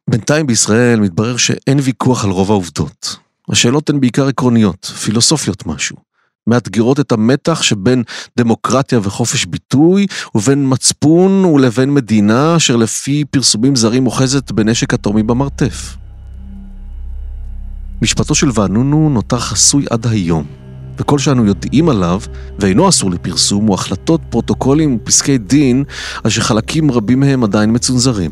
[0.09, 3.17] בינתיים בישראל מתברר שאין ויכוח על רוב העובדות.
[3.49, 5.97] השאלות הן בעיקר עקרוניות, פילוסופיות משהו.
[6.47, 8.03] מאתגרות את המתח שבין
[8.37, 15.97] דמוקרטיה וחופש ביטוי, ובין מצפון ולבין מדינה אשר לפי פרסומים זרים אוחזת בנשק אטומי במרתף.
[18.01, 20.64] משפטו של ואנונו נותר חסוי עד היום.
[20.97, 22.21] וכל שאנו יודעים עליו,
[22.59, 25.83] ואינו אסור לפרסום, הוא החלטות, פרוטוקולים ופסקי דין,
[26.23, 28.31] אשר חלקים רבים מהם עדיין מצונזרים.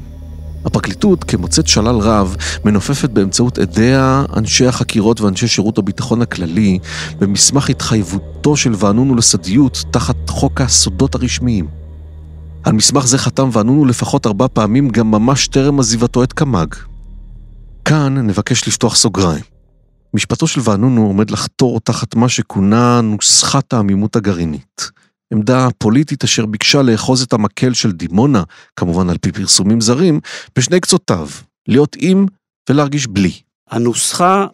[0.65, 6.80] הפרקליטות, כמוצאת שלל רב, מנופפת באמצעות עדיה, אנשי החקירות ואנשי שירות הביטחון הכללי,
[7.19, 11.67] במסמך התחייבותו של ואנונו לסודיות תחת חוק הסודות הרשמיים.
[12.63, 16.76] על מסמך זה חתם ואנונו לפחות ארבע פעמים גם ממש טרם עזיבתו את קמ"ג.
[17.86, 19.52] כאן נבקש לפתוח סוגריים.
[20.13, 24.91] משפטו של ואנונו עומד לחתור תחת מה שכונה נוסחת העמימות הגרעינית.
[25.34, 28.43] עמדה פוליטית אשר ביקשה לאחוז את המקל של דימונה,
[28.76, 30.19] כמובן על פי פרסומים זרים,
[30.58, 31.28] בשני קצותיו,
[31.67, 32.26] להיות עם
[32.69, 33.32] ולהרגיש בלי.
[33.69, 34.47] הנוסחה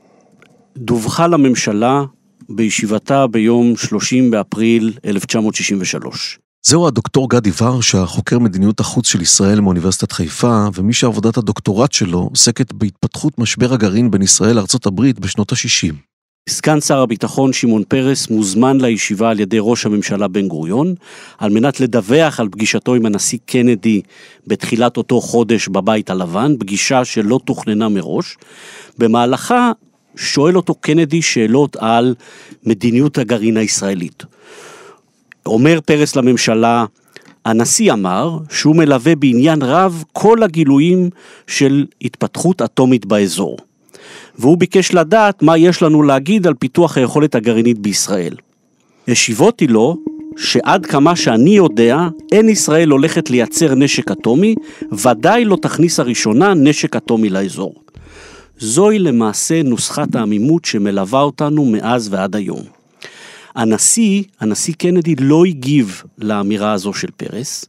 [0.77, 2.03] דווחה לממשלה
[2.49, 6.39] בישיבתה ביום 30 באפריל 1963.
[6.69, 12.19] זהו הדוקטור גדי ורשה, חוקר מדיניות החוץ של ישראל מאוניברסיטת חיפה, ומי שעבודת הדוקטורט שלו
[12.31, 15.93] עוסקת בהתפתחות משבר הגרעין בין ישראל לארצות הברית בשנות ה-60.
[16.49, 20.95] סגן שר הביטחון שמעון פרס מוזמן לישיבה על ידי ראש הממשלה בן גוריון,
[21.37, 24.01] על מנת לדווח על פגישתו עם הנשיא קנדי
[24.47, 28.37] בתחילת אותו חודש בבית הלבן, פגישה שלא תוכננה מראש.
[28.97, 29.71] במהלכה
[30.15, 32.15] שואל אותו קנדי שאלות על
[32.63, 34.23] מדיניות הגרעין הישראלית.
[35.49, 36.85] אומר פרס לממשלה,
[37.45, 41.09] הנשיא אמר שהוא מלווה בעניין רב כל הגילויים
[41.47, 43.57] של התפתחות אטומית באזור.
[44.39, 48.35] והוא ביקש לדעת מה יש לנו להגיד על פיתוח היכולת הגרעינית בישראל.
[49.07, 49.97] השיבותי לו
[50.37, 54.55] שעד כמה שאני יודע, אין ישראל הולכת לייצר נשק אטומי,
[54.91, 57.73] ודאי לא תכניס הראשונה נשק אטומי לאזור.
[58.59, 62.78] זוהי למעשה נוסחת העמימות שמלווה אותנו מאז ועד היום.
[63.55, 67.65] הנשיא, הנשיא קנדי לא הגיב לאמירה הזו של פרס,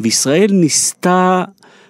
[0.00, 1.44] וישראל ניסתה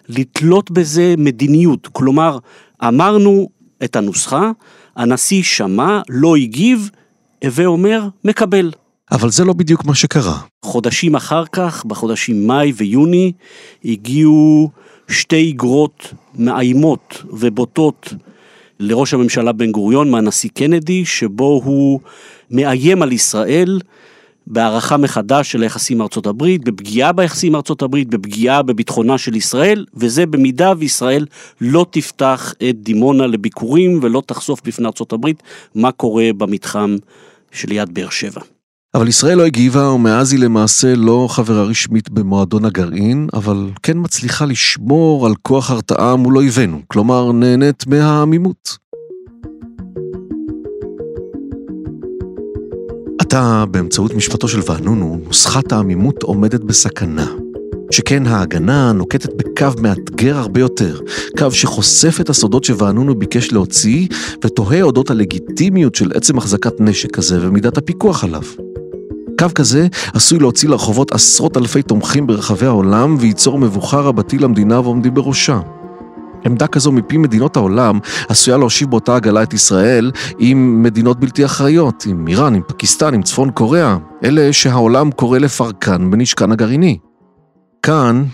[0.09, 1.89] לתלות בזה מדיניות.
[1.93, 2.39] כלומר,
[2.83, 3.49] אמרנו
[3.85, 4.51] את הנוסחה,
[4.97, 6.91] הנשיא שמע, לא הגיב,
[7.45, 8.73] הווה אומר, מקבל.
[9.13, 10.39] אבל זה לא בדיוק מה שקרה.
[10.65, 13.33] חודשים אחר כך, בחודשים מאי ויוני,
[13.85, 14.71] הגיעו
[15.09, 18.15] שתי אגרות מאיימות ובוטות
[18.81, 22.01] לראש הממשלה בן גוריון מהנשיא קנדי, שבו הוא
[22.51, 23.81] מאיים על ישראל
[24.47, 29.37] בהערכה מחדש של היחסים עם ארצות הברית, בפגיעה ביחסים עם ארצות הברית, בפגיעה בביטחונה של
[29.37, 31.27] ישראל, וזה במידה וישראל
[31.61, 35.43] לא תפתח את דימונה לביקורים ולא תחשוף בפני ארצות הברית
[35.75, 36.97] מה קורה במתחם
[37.53, 38.41] שליד באר שבע.
[38.95, 44.45] אבל ישראל לא הגיבה, ומאז היא למעשה לא חברה רשמית במועדון הגרעין, אבל כן מצליחה
[44.45, 48.79] לשמור על כוח הרתעה מול אויבינו, כלומר נהנית מהעמימות.
[53.29, 57.27] עתה, באמצעות משפטו של ואנונו, נוסחת העמימות עומדת בסכנה.
[57.91, 61.01] שכן ההגנה נוקטת בקו מאתגר הרבה יותר,
[61.39, 64.09] קו שחושף את הסודות שוואנונו ביקש להוציא,
[64.45, 68.43] ותוהה אודות הלגיטימיות של עצם החזקת נשק כזה ומידת הפיקוח עליו.
[69.39, 75.15] קו כזה עשוי להוציא לרחובות עשרות אלפי תומכים ברחבי העולם וייצור מבוכה רבתי למדינה ועומדים
[75.15, 75.61] בראשה.
[76.49, 82.05] עמדה כזו מפי מדינות העולם עשויה להושיב באותה עגלה את ישראל עם מדינות בלתי אחראיות,
[82.07, 86.99] עם איראן, עם פקיסטן, עם צפון קוריאה, אלה שהעולם קורא לפרקן בנשקן הגרעיני.
[87.83, 88.25] כאן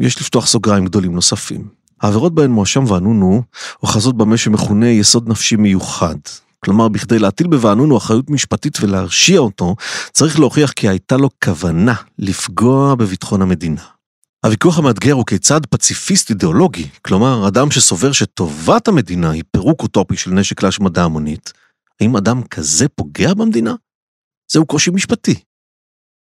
[0.00, 1.68] יש לפתוח סוגריים גדולים נוספים.
[2.02, 3.42] העבירות בהן מואשם ואנונו
[3.82, 6.16] אוחזות במה שמכונה יסוד נפשי מיוחד.
[6.64, 9.76] כלומר, בכדי להטיל בוואנונו אחריות משפטית ולהרשיע אותו,
[10.12, 13.95] צריך להוכיח כי הייתה לו כוונה לפגוע בביטחון המדינה.
[14.46, 20.30] הוויכוח המאתגר הוא כיצד פציפיסט אידיאולוגי, כלומר אדם שסובר שטובת המדינה היא פירוק אוטופי של
[20.30, 21.52] נשק להשמדה המונית,
[22.00, 23.74] האם אדם כזה פוגע במדינה?
[24.52, 25.34] זהו קושי משפטי.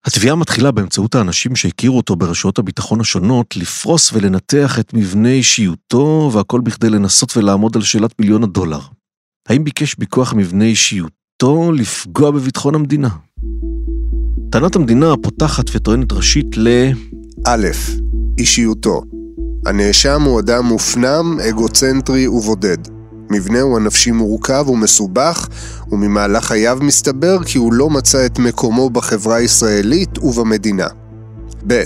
[0.05, 6.61] התביעה מתחילה באמצעות האנשים שהכירו אותו ברשויות הביטחון השונות לפרוס ולנתח את מבנה אישיותו והכל
[6.61, 8.81] בכדי לנסות ולעמוד על שאלת מיליון הדולר.
[9.49, 13.09] האם ביקש בכוח מבנה אישיותו לפגוע בביטחון המדינה?
[14.51, 16.67] טענת המדינה פותחת וטוענת ראשית ל...
[17.45, 17.67] א',
[18.37, 19.01] אישיותו.
[19.65, 22.77] הנאשם הוא אדם מופנם, אגוצנטרי ובודד.
[23.29, 25.47] מבנהו הנפשי מורכב ומסובך,
[25.91, 30.87] וממהלך חייו מסתבר כי הוא לא מצא את מקומו בחברה הישראלית ובמדינה.
[31.67, 31.83] ב.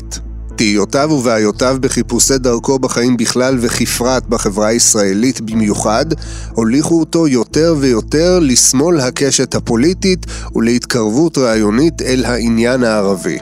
[0.56, 6.06] תהיותיו ובעיותיו בחיפושי דרכו בחיים בכלל וכפרט בחברה הישראלית במיוחד,
[6.54, 13.38] הוליכו אותו יותר ויותר לשמאל הקשת הפוליטית ולהתקרבות רעיונית אל העניין הערבי.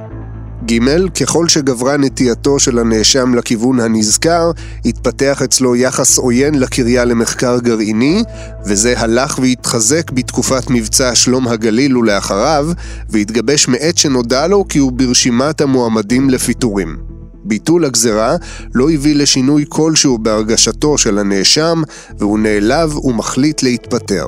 [0.67, 0.79] ג.
[1.19, 4.51] ככל שגברה נטייתו של הנאשם לכיוון הנזכר,
[4.85, 8.23] התפתח אצלו יחס עוין לקריה למחקר גרעיני,
[8.65, 12.67] וזה הלך והתחזק בתקופת מבצע שלום הגליל ולאחריו,
[13.09, 16.97] והתגבש מעת שנודע לו כי הוא ברשימת המועמדים לפיטורים.
[17.43, 18.35] ביטול הגזרה
[18.73, 21.81] לא הביא לשינוי כלשהו בהרגשתו של הנאשם,
[22.19, 24.27] והוא נעלב ומחליט להתפטר.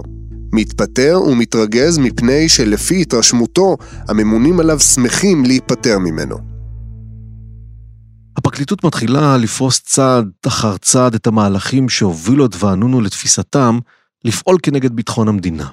[0.54, 6.38] מתפטר ומתרגז מפני שלפי התרשמותו, הממונים עליו שמחים להיפטר ממנו.
[8.38, 13.80] הפרקליטות מתחילה לפרוס צעד אחר צעד את המהלכים שהובילו את וענונו לתפיסתם
[14.26, 15.68] לפעול כנגד ביטחון המדינה.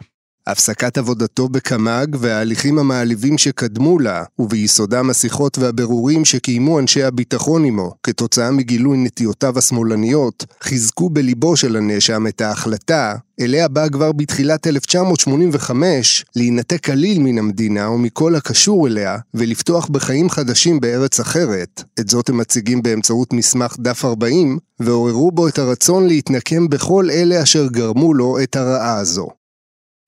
[0.46, 8.50] הפסקת עבודתו בקמ"ג וההליכים המעליבים שקדמו לה, וביסודם השיחות והבירורים שקיימו אנשי הביטחון עמו, כתוצאה
[8.50, 16.84] מגילוי נטיותיו השמאלניות, חיזקו בליבו של הנאשם את ההחלטה, אליה באה כבר בתחילת 1985, להינתק
[16.84, 21.82] כליל מן המדינה ומכל הקשור אליה, ולפתוח בחיים חדשים בארץ אחרת.
[22.00, 27.42] את זאת הם מציגים באמצעות מסמך דף 40, ועוררו בו את הרצון להתנקם בכל אלה
[27.42, 29.43] אשר גרמו לו את הרעה הזו.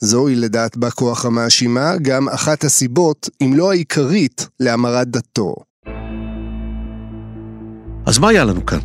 [0.01, 5.55] זוהי לדעת בא כוח המאשימה גם אחת הסיבות, אם לא העיקרית, להמרת דתו.
[8.07, 8.79] אז מה היה לנו כאן?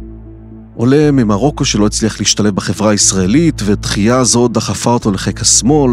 [0.75, 5.91] עולה ממרוקו שלא הצליח להשתלב בחברה הישראלית, ודחייה זו דחפה אותו לחיק השמאל.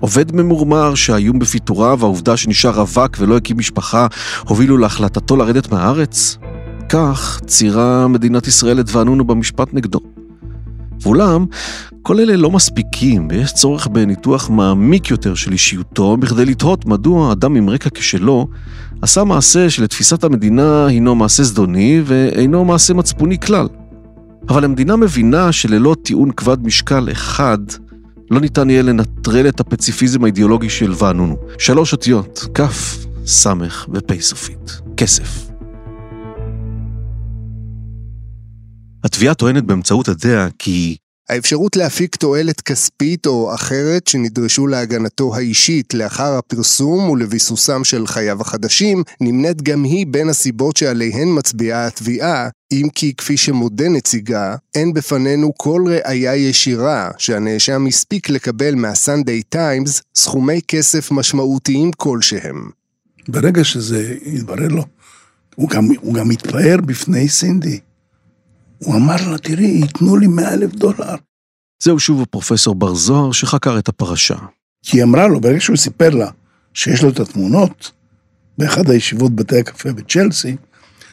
[0.00, 4.06] עובד ממורמר שהאיום בפיטוריו, והעובדה שנשאר רווק ולא הקים משפחה,
[4.48, 6.36] הובילו להחלטתו לרדת מהארץ?
[6.88, 10.00] כך ציירה מדינת ישראל את וענונו במשפט נגדו.
[11.02, 11.46] ואולם,
[12.02, 17.56] כל אלה לא מספיקים, ויש צורך בניתוח מעמיק יותר של אישיותו, בכדי לתהות מדוע אדם
[17.56, 18.48] עם רקע כשלו
[19.02, 23.68] עשה מעשה שלתפיסת המדינה הינו מעשה זדוני ואינו מעשה מצפוני כלל.
[24.48, 27.58] אבל המדינה מבינה שללא טיעון כבד משקל אחד,
[28.30, 31.36] לא ניתן יהיה לנטרל את הפציפיזם האידיאולוגי של וענונו.
[31.58, 32.62] שלוש אותיות, כ',
[33.26, 33.46] ס'
[33.88, 34.80] ופ' סופית.
[34.96, 35.41] כסף.
[39.04, 40.96] התביעה טוענת באמצעות הדעה כי
[41.28, 49.02] האפשרות להפיק תועלת כספית או אחרת שנדרשו להגנתו האישית לאחר הפרסום ולביסוסם של חייו החדשים,
[49.20, 55.52] נמנית גם היא בין הסיבות שעליהן מצביעה התביעה, אם כי כפי שמודה נציגה, אין בפנינו
[55.56, 62.70] כל ראייה ישירה שהנאשם הספיק לקבל מהסנדיי טיימס סכומי כסף משמעותיים כלשהם.
[63.28, 64.84] ברגע שזה יתברר לו,
[65.54, 67.80] הוא גם, הוא גם התפאר בפני סינדי.
[68.84, 71.14] הוא אמר לה, תראי, ייתנו לי מאה אלף דולר.
[71.82, 74.36] זהו שוב הפרופסור בר זוהר שחקר את הפרשה.
[74.82, 76.30] כי היא אמרה לו, ברגע שהוא סיפר לה
[76.74, 77.92] שיש לו את התמונות,
[78.58, 80.56] באחד הישיבות בתי הקפה בצ'לסי,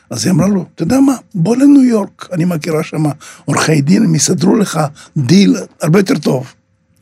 [0.09, 3.03] אז היא אמרה לו, אתה יודע מה, בוא לניו יורק, אני מכירה שם
[3.45, 4.79] עורכי דין, הם יסדרו לך
[5.17, 6.53] דיל הרבה יותר טוב.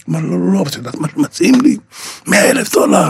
[0.10, 1.78] אמר לו, לא, לא, אתה יודעת מה שמציעים לי?
[2.28, 3.10] מאה אלף דולר,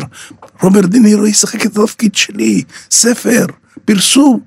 [0.62, 3.46] רוברט דינירו ישחק את התפקיד שלי, ספר,
[3.86, 4.40] פרסום,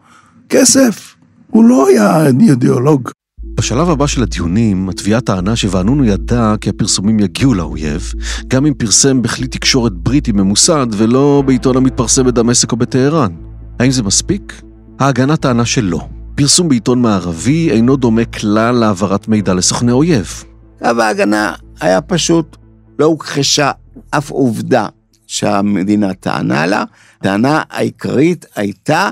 [0.49, 1.10] כסף.
[1.51, 3.11] הוא לא היה אידיאולוג.
[3.55, 8.13] בשלב הבא של הדיונים, התביעה טענה שווענונו ידע כי הפרסומים יגיעו לאויב,
[8.49, 13.33] גם אם פרסם בכלי תקשורת בריטי ממוסד ולא בעיתון המתפרסם בדמשק או בטהרן.
[13.79, 14.63] האם זה מספיק?
[14.99, 16.01] ההגנה טענה שלא.
[16.35, 20.45] פרסום בעיתון מערבי אינו דומה כלל להעברת מידע לסוכני אויב.
[20.79, 22.57] קו ההגנה היה פשוט,
[22.99, 23.71] לא הוכחשה
[24.11, 24.87] אף עובדה
[25.27, 26.85] שהמדינה טענה לה.
[27.21, 29.09] הטענה העיקרית הייתה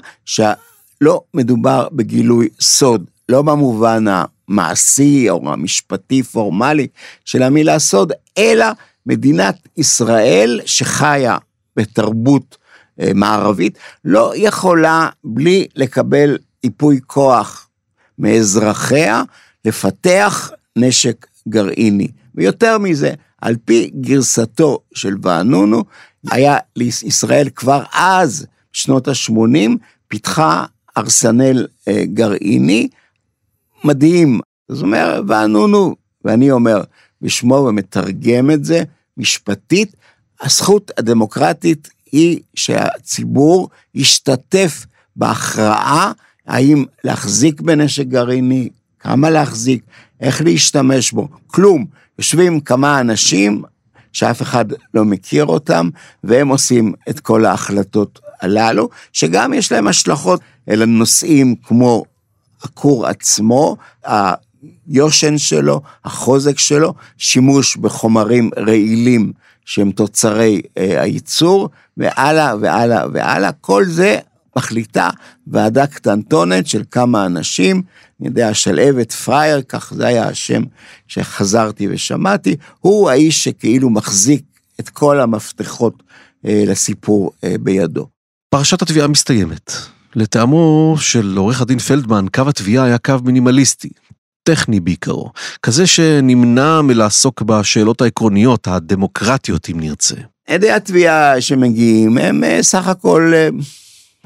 [1.02, 6.86] שלא מדובר בגילוי סוד, לא במובן המעשי או המשפטי פורמלי
[7.24, 8.66] של המילה סוד, אלא
[9.06, 11.36] מדינת ישראל שחיה
[11.76, 12.56] בתרבות
[13.00, 17.68] אה, מערבית, לא יכולה בלי לקבל ייפוי כוח
[18.18, 19.22] מאזרחיה
[19.64, 22.08] לפתח נשק גרעיני.
[22.34, 25.84] ויותר מזה, על פי גרסתו של וענונו,
[26.30, 29.70] היה לישראל כבר אז, שנות ה-80,
[30.08, 30.64] פיתחה
[30.98, 32.88] ארסנל אה, גרעיני
[33.84, 34.40] מדהים.
[34.68, 36.82] זאת אומרת, וענונו, ואני אומר
[37.22, 38.82] בשמו ומתרגם את זה
[39.16, 39.96] משפטית,
[40.40, 46.12] הזכות הדמוקרטית היא שהציבור ישתתף בהכרעה
[46.46, 48.68] האם להחזיק בנשק גרעיני,
[49.00, 49.82] כמה להחזיק,
[50.20, 51.86] איך להשתמש בו, כלום.
[52.18, 53.62] יושבים כמה אנשים
[54.12, 55.88] שאף אחד לא מכיר אותם,
[56.24, 62.04] והם עושים את כל ההחלטות הללו, שגם יש להם השלכות אל הנושאים כמו
[62.62, 63.76] הכור עצמו,
[64.88, 69.32] היושן שלו, החוזק שלו, שימוש בחומרים רעילים
[69.64, 74.18] שהם תוצרי אה, הייצור, והלאה והלאה והלאה, כל זה
[74.56, 75.10] מחליטה
[75.46, 77.82] ועדה קטנטונת של כמה אנשים,
[78.20, 80.62] אני יודע, שלהבת פרייר, כך זה היה השם
[81.08, 84.44] שחזרתי ושמעתי, הוא האיש שכאילו מחזיק
[84.80, 86.02] את כל המפתחות
[86.46, 88.06] אה, לסיפור אה, בידו.
[88.50, 89.72] פרשת התביעה מסתיימת.
[90.16, 93.88] לטעמו של עורך הדין פלדמן, קו התביעה היה קו מינימליסטי,
[94.42, 95.32] טכני בעיקרו,
[95.62, 100.16] כזה שנמנע מלעסוק בשאלות העקרוניות, הדמוקרטיות אם נרצה.
[100.46, 103.48] עדי התביעה שמגיעים הם אה, סך הכל אה,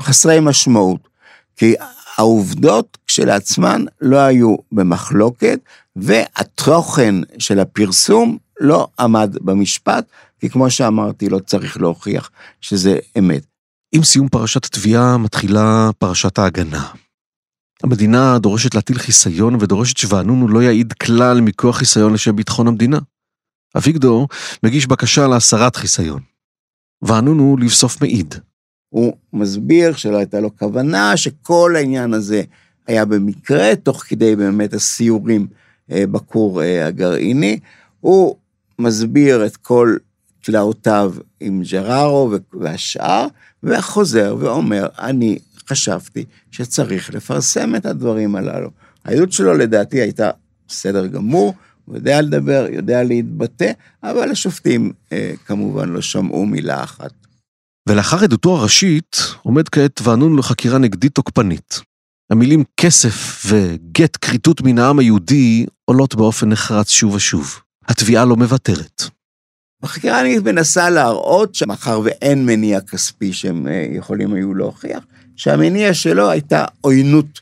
[0.00, 1.08] חסרי משמעות,
[1.56, 1.74] כי
[2.16, 5.58] העובדות כשלעצמן לא היו במחלוקת,
[5.96, 10.04] והתוכן של הפרסום לא עמד במשפט,
[10.40, 12.30] כי כמו שאמרתי, לא צריך להוכיח
[12.60, 13.51] שזה אמת.
[13.94, 16.88] עם סיום פרשת התביעה מתחילה פרשת ההגנה.
[17.82, 22.98] המדינה דורשת להטיל חיסיון ודורשת שווענונו לא יעיד כלל מכוח חיסיון לשם ביטחון המדינה.
[23.76, 24.28] אביגדור
[24.62, 26.20] מגיש בקשה להסרת חיסיון.
[27.02, 28.34] וענונו לבסוף מעיד.
[28.88, 32.42] הוא מסביר שלא הייתה לו כוונה, שכל העניין הזה
[32.86, 35.46] היה במקרה, תוך כדי באמת הסיורים
[35.90, 37.58] אה, בכור אה, הגרעיני.
[38.00, 38.36] הוא
[38.78, 39.96] מסביר את כל
[40.42, 43.26] תלאותיו עם ג'רארו והשאר,
[43.62, 45.38] וחוזר ואומר, אני
[45.68, 48.70] חשבתי שצריך לפרסם את הדברים הללו.
[49.04, 50.30] העדות שלו לדעתי הייתה
[50.68, 53.72] בסדר גמור, הוא יודע לדבר, יודע להתבטא,
[54.02, 57.12] אבל השופטים אה, כמובן לא שמעו מילה אחת.
[57.88, 61.80] ולאחר עדותו הראשית, עומד כעת וענון לחקירה נגדית תוקפנית.
[62.32, 67.58] המילים כסף וגט כריתות מן העם היהודי עולות באופן נחרץ שוב ושוב.
[67.88, 69.02] התביעה לא מוותרת.
[69.82, 75.04] החקירה אני מנסה להראות שמאחר ואין מניע כספי שהם אה, יכולים היו להוכיח,
[75.36, 77.40] שהמניע שלו הייתה עוינות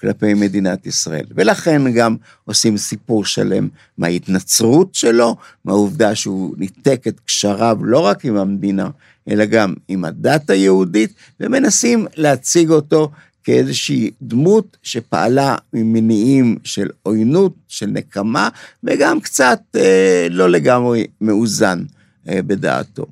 [0.00, 1.24] כלפי מדינת ישראל.
[1.30, 3.68] ולכן גם עושים סיפור שלם
[3.98, 8.90] מההתנצרות שלו, מהעובדה שהוא ניתק את קשריו לא רק עם המדינה,
[9.28, 13.10] אלא גם עם הדת היהודית, ומנסים להציג אותו
[13.46, 18.48] כאיזושהי דמות שפעלה ממניעים של עוינות, של נקמה,
[18.84, 21.82] וגם קצת אה, לא לגמרי מאוזן
[22.28, 23.06] אה, בדעתו.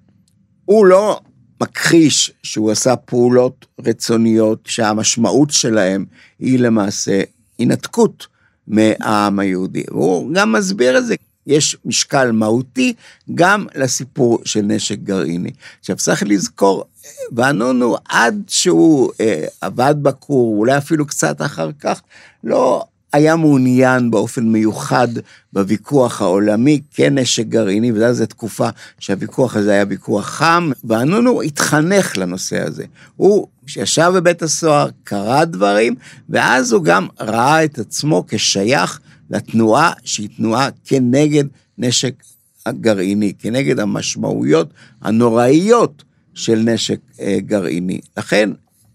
[0.65, 1.21] הוא לא
[1.63, 6.05] מכחיש שהוא עשה פעולות רצוניות שהמשמעות שלהם
[6.39, 7.21] היא למעשה
[7.59, 8.27] הינתקות
[8.69, 9.85] מהעם היהודי.
[9.91, 11.15] הוא גם מסביר את זה.
[11.47, 12.95] יש משקל מהותי
[13.35, 15.51] גם לסיפור של נשק גרעיני.
[15.81, 16.85] עכשיו צריך לזכור,
[17.33, 22.01] וענונו עד שהוא אה, עבד בכור, אולי אפילו קצת אחר כך,
[22.45, 22.85] לא
[23.15, 25.09] היה מעוניין באופן מיוחד
[25.53, 28.69] בוויכוח העולמי, כן נשק גרעיני, וזו תקופה
[28.99, 32.85] שהוויכוח הזה היה ויכוח חם, וענונו התחנך לנושא הזה.
[33.17, 35.95] הוא ישב בבית הסוהר, קרא דברים,
[36.29, 39.01] ואז הוא גם ראה את עצמו כשייך
[39.31, 41.45] לתנועה שהיא תנועה כנגד
[41.79, 42.23] נשק
[42.67, 44.69] הגרעיני, כנגד המשמעויות
[45.03, 46.05] הנוראיות
[46.35, 48.01] של נשק אה, גרעיני.
[48.17, 48.51] לכן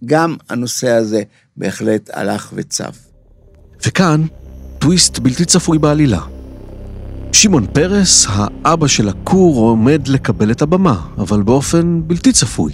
[0.06, 1.24] גם הנושא הזה
[1.58, 2.98] בהחלט הלך וצף.
[3.86, 4.26] וכאן,
[4.80, 6.22] טוויסט בלתי צפוי בעלילה.
[7.32, 12.74] שמעון פרס, האבא של הכור, עומד לקבל את הבמה, אבל באופן בלתי צפוי.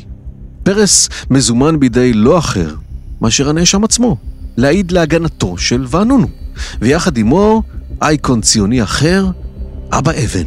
[0.64, 2.76] פרס מזומן בידי לא אחר
[3.22, 4.18] מאשר הנאשם עצמו,
[4.58, 6.28] להעיד להגנתו של וענונו,
[6.82, 7.64] ויחד עמו
[8.02, 9.28] אייקון ציוני אחר,
[9.92, 10.46] אבא אבן.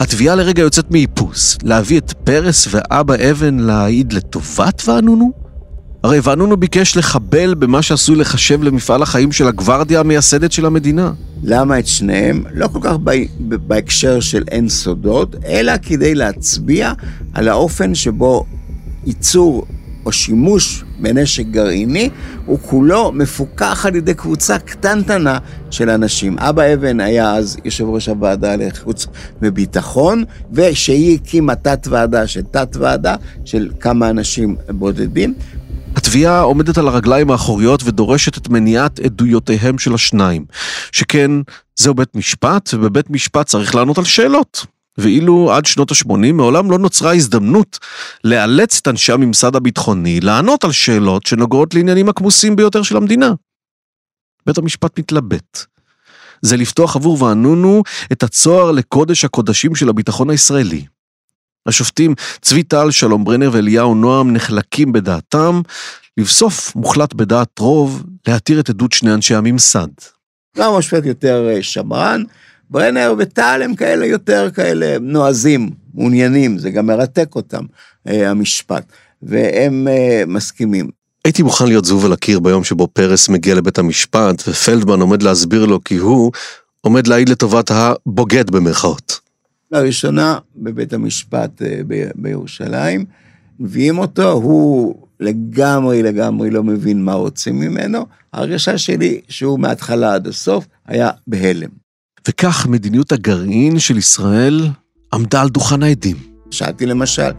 [0.00, 5.32] התביעה לרגע יוצאת מאיפוס, להביא את פרס ואבא אבן להעיד לטובת וענונו?
[6.02, 11.12] הרי ואנונו ביקש לחבל במה שעשוי לחשב למפעל החיים של הגוורדיה המייסדת של המדינה.
[11.42, 12.44] למה את שניהם?
[12.54, 12.96] לא כל כך
[13.40, 16.92] בהקשר של אין סודות, אלא כדי להצביע
[17.34, 18.44] על האופן שבו
[19.06, 19.66] ייצור
[20.06, 22.10] או שימוש בנשק גרעיני
[22.46, 25.38] הוא כולו מפוקח על ידי קבוצה קטנטנה
[25.70, 26.38] של אנשים.
[26.38, 29.06] אבא אבן היה אז יושב ראש הוועדה לחוץ
[29.42, 35.34] וביטחון, ושהיא הקימה תת ועדה של תת ועדה של כמה אנשים בודדים,
[35.96, 40.44] התביעה עומדת על הרגליים האחוריות ודורשת את מניעת עדויותיהם של השניים.
[40.92, 41.30] שכן,
[41.78, 44.66] זהו בית משפט, ובבית משפט צריך לענות על שאלות.
[44.98, 47.78] ואילו עד שנות ה-80 מעולם לא נוצרה הזדמנות
[48.24, 53.32] לאלץ את אנשי הממסד הביטחוני לענות על שאלות שנוגעות לעניינים הכמוסים ביותר של המדינה.
[54.46, 55.64] בית המשפט מתלבט.
[56.42, 57.82] זה לפתוח עבור וענונו
[58.12, 60.84] את הצוהר לקודש הקודשים של הביטחון הישראלי.
[61.66, 65.60] השופטים צבי טל, שלום ברנר ואליהו נועם נחלקים בדעתם,
[66.16, 69.88] לבסוף מוחלט בדעת רוב להתיר את עדות שני אנשי הממסד.
[70.56, 72.22] גם השופט יותר אה, שמרן,
[72.72, 77.64] ברנר וטל הם כאלה יותר כאלה נועזים, מעוניינים, זה גם מרתק אותם,
[78.08, 78.84] אה, המשפט,
[79.22, 80.90] והם אה, מסכימים.
[81.24, 85.66] הייתי מוכן להיות זבוב על הקיר ביום שבו פרס מגיע לבית המשפט, ופלדמן עומד להסביר
[85.66, 86.32] לו כי הוא
[86.80, 89.20] עומד להעיד לטובת הבוגד במרכאות.
[89.72, 91.80] לראשונה בבית המשפט אה,
[92.14, 93.04] בירושלים,
[93.60, 100.26] מביאים אותו, הוא לגמרי לגמרי לא מבין מה רוצים ממנו, ההרגשה שלי שהוא מההתחלה עד
[100.26, 101.81] הסוף היה בהלם.
[102.28, 104.68] וכך מדיניות הגרעין של ישראל
[105.12, 106.16] עמדה על דוכן העדים.
[106.50, 107.30] שאלתי למשל,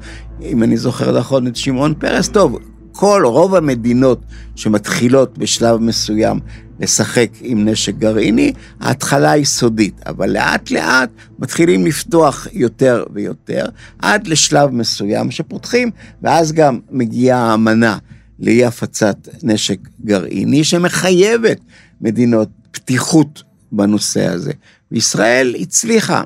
[0.42, 2.60] אם אני זוכר נכון את שמעון פרס, טוב,
[2.92, 4.22] כל, רוב המדינות
[4.56, 6.40] שמתחילות בשלב מסוים
[6.80, 11.10] לשחק עם נשק גרעיני, ההתחלה היא סודית, אבל לאט לאט
[11.40, 13.66] מתחילים לפתוח יותר ויותר,
[14.00, 17.98] עד לשלב מסוים שפותחים, ואז גם מגיעה האמנה
[18.40, 21.60] לאי הפצת נשק גרעיני, שמחייבת
[22.02, 23.44] מדינות פתיחות
[23.74, 24.52] בנושא הזה.
[24.92, 26.24] וישראל הצליחה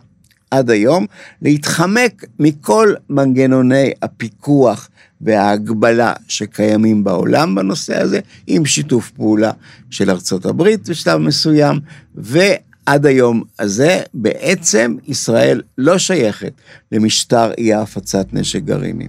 [0.51, 1.05] עד היום
[1.41, 4.89] להתחמק מכל מנגנוני הפיקוח
[5.21, 9.51] וההגבלה שקיימים בעולם בנושא הזה, עם שיתוף פעולה
[9.89, 11.79] של ארצות הברית בשלב מסוים,
[12.15, 16.53] ועד היום הזה בעצם ישראל לא שייכת
[16.91, 19.07] למשטר אי הפצת נשק גרעיני.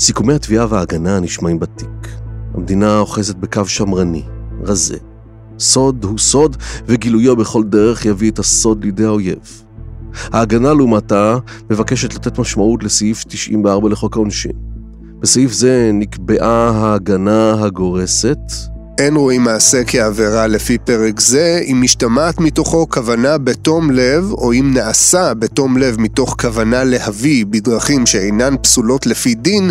[0.00, 2.08] סיכומי התביעה וההגנה נשמעים בתיק.
[2.54, 4.22] המדינה אוחזת בקו שמרני,
[4.62, 5.09] רזה.
[5.60, 6.56] סוד הוא סוד,
[6.86, 9.62] וגילויו בכל דרך יביא את הסוד לידי האויב.
[10.32, 11.36] ההגנה לעומתה
[11.70, 14.52] מבקשת לתת משמעות לסעיף 94 לחוק העונשין.
[15.20, 18.38] בסעיף זה נקבעה ההגנה הגורסת
[19.00, 24.70] אין רואים מעשה כעבירה לפי פרק זה, אם משתמעת מתוכו כוונה בתום לב, או אם
[24.74, 29.70] נעשה בתום לב מתוך כוונה להביא בדרכים שאינן פסולות לפי דין,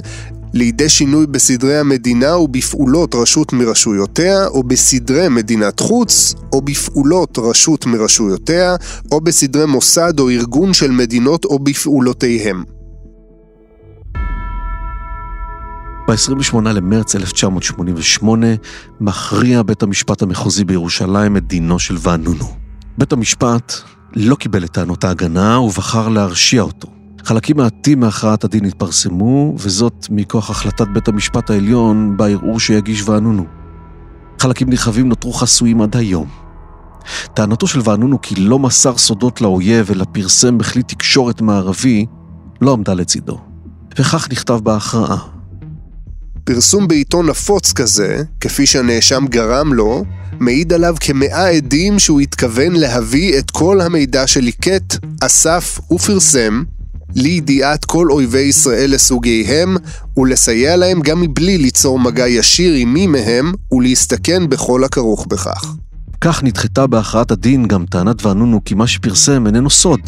[0.54, 8.76] לידי שינוי בסדרי המדינה ובפעולות רשות מרשויותיה, או בסדרי מדינת חוץ, או בפעולות רשות מרשויותיה,
[9.12, 12.64] או בסדרי מוסד או ארגון של מדינות או בפעולותיהם.
[16.08, 18.48] ב-28 למרץ 1988
[19.02, 22.46] מכריע בית המשפט המחוזי בירושלים את דינו של ואנונו.
[22.98, 23.74] בית המשפט
[24.16, 26.99] לא קיבל את טענות ההגנה ובחר להרשיע אותו.
[27.24, 33.46] חלקים מעטים מהכרעת הדין התפרסמו, וזאת מכוח החלטת בית המשפט העליון בערעור שיגיש ואנונו.
[34.40, 36.28] חלקים נרחבים נותרו חסויים עד היום.
[37.34, 42.06] טענתו של ואנונו כי לא מסר סודות לאויב אלא פרסם בכלי תקשורת מערבי,
[42.62, 43.40] לא עמדה לצידו.
[44.00, 45.18] וכך נכתב בהכרעה.
[46.44, 50.04] פרסום בעיתון נפוץ כזה, כפי שהנאשם גרם לו,
[50.40, 56.64] מעיד עליו כמאה עדים שהוא התכוון להביא את כל המידע שליקט, אסף ופרסם
[57.16, 59.78] לידיעת כל אויבי ישראל לסוגיהם,
[60.18, 65.76] ולסייע להם גם מבלי ליצור מגע ישיר עם מי מהם, ולהסתכן בכל הכרוך בכך.
[66.22, 70.00] כך נדחתה בהכרעת הדין גם טענת ואנונו כי מה שפרסם איננו סוד,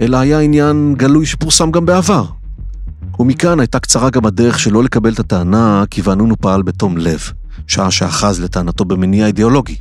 [0.00, 2.24] אלא היה עניין גלוי שפורסם גם בעבר.
[3.18, 7.20] ומכאן הייתה קצרה גם הדרך שלא לקבל את הטענה כי ואנונו פעל בתום לב,
[7.66, 9.76] שעה שאחז לטענתו במניע אידיאולוגי.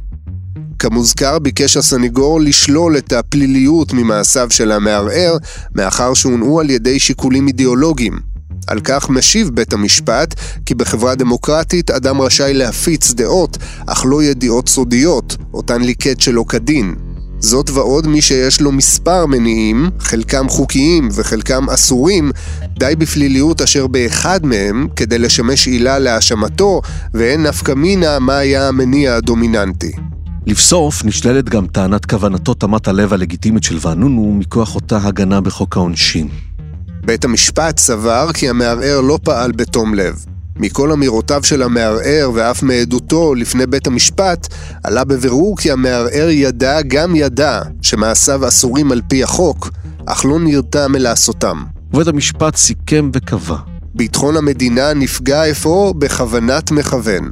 [0.79, 5.37] כמוזכר ביקש הסניגור לשלול את הפליליות ממעשיו של המערער,
[5.75, 8.19] מאחר שהונעו על ידי שיקולים אידיאולוגיים.
[8.67, 10.35] על כך משיב בית המשפט
[10.65, 16.95] כי בחברה דמוקרטית אדם רשאי להפיץ דעות, אך לא ידיעות סודיות, אותן ליקט שלא כדין.
[17.39, 22.31] זאת ועוד מי שיש לו מספר מניעים, חלקם חוקיים וחלקם אסורים,
[22.79, 26.81] די בפליליות אשר באחד מהם כדי לשמש עילה להאשמתו,
[27.13, 29.91] ואין נפקא מינה מה היה המניע הדומיננטי.
[30.47, 36.27] לבסוף, נשללת גם טענת כוונתו תמת הלב הלגיטימית של ואנונו מכוח אותה הגנה בחוק העונשין.
[37.05, 40.25] בית המשפט סבר כי המערער לא פעל בתום לב.
[40.55, 44.47] מכל אמירותיו של המערער ואף מעדותו לפני בית המשפט,
[44.83, 49.69] עלה בבירור כי המערער ידע גם ידע שמעשיו אסורים על פי החוק,
[50.05, 51.63] אך לא נרתע מלעשותם.
[51.93, 53.57] ובית המשפט סיכם וקבע.
[53.95, 57.31] ביטחון המדינה נפגע אפוא בכוונת מכוון.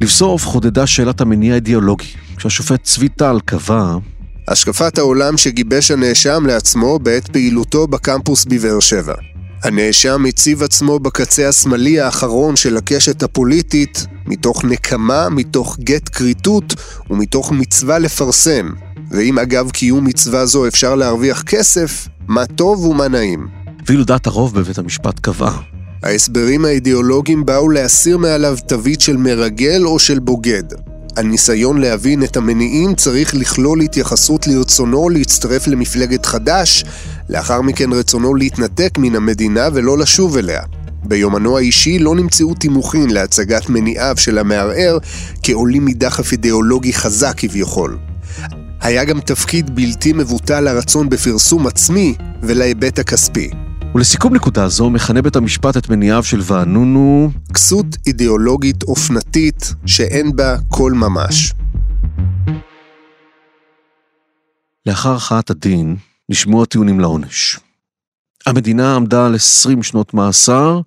[0.00, 2.08] לבסוף חודדה שאלת המניע האידיאולוגי,
[2.38, 3.96] כשהשופט צבי טל קבע
[4.48, 9.14] השקפת העולם שגיבש הנאשם לעצמו בעת פעילותו בקמפוס בבאר שבע.
[9.64, 16.74] הנאשם הציב עצמו בקצה השמאלי האחרון של הקשת הפוליטית, מתוך נקמה, מתוך גט כריתות
[17.10, 18.68] ומתוך מצווה לפרסם.
[19.10, 23.48] ואם אגב קיום מצווה זו אפשר להרוויח כסף, מה טוב ומה נעים.
[23.86, 25.60] ואילו דעת הרוב בבית המשפט קבעה.
[26.02, 30.87] ההסברים האידיאולוגיים באו להסיר מעליו תווית של מרגל או של בוגד.
[31.18, 36.84] הניסיון להבין את המניעים צריך לכלול התייחסות לרצונו להצטרף למפלגת חד"ש,
[37.28, 40.62] לאחר מכן רצונו להתנתק מן המדינה ולא לשוב אליה.
[41.04, 44.98] ביומנו האישי לא נמצאו תימוכין להצגת מניעיו של המערער
[45.42, 47.98] כעולים מדחף אידיאולוגי חזק כביכול.
[48.80, 53.50] היה גם תפקיד בלתי מבוטל לרצון בפרסום עצמי ולהיבט הכספי.
[53.98, 60.56] ולסיכום נקודה זו מכנה בית המשפט את מניעיו של ואנונו כסות אידיאולוגית אופנתית שאין בה
[60.68, 61.52] כל ממש.
[64.86, 65.96] לאחר הכרעת הדין
[66.28, 67.60] נשמעו הטיעונים לעונש.
[68.46, 70.80] המדינה עמדה על 20 שנות מאסר,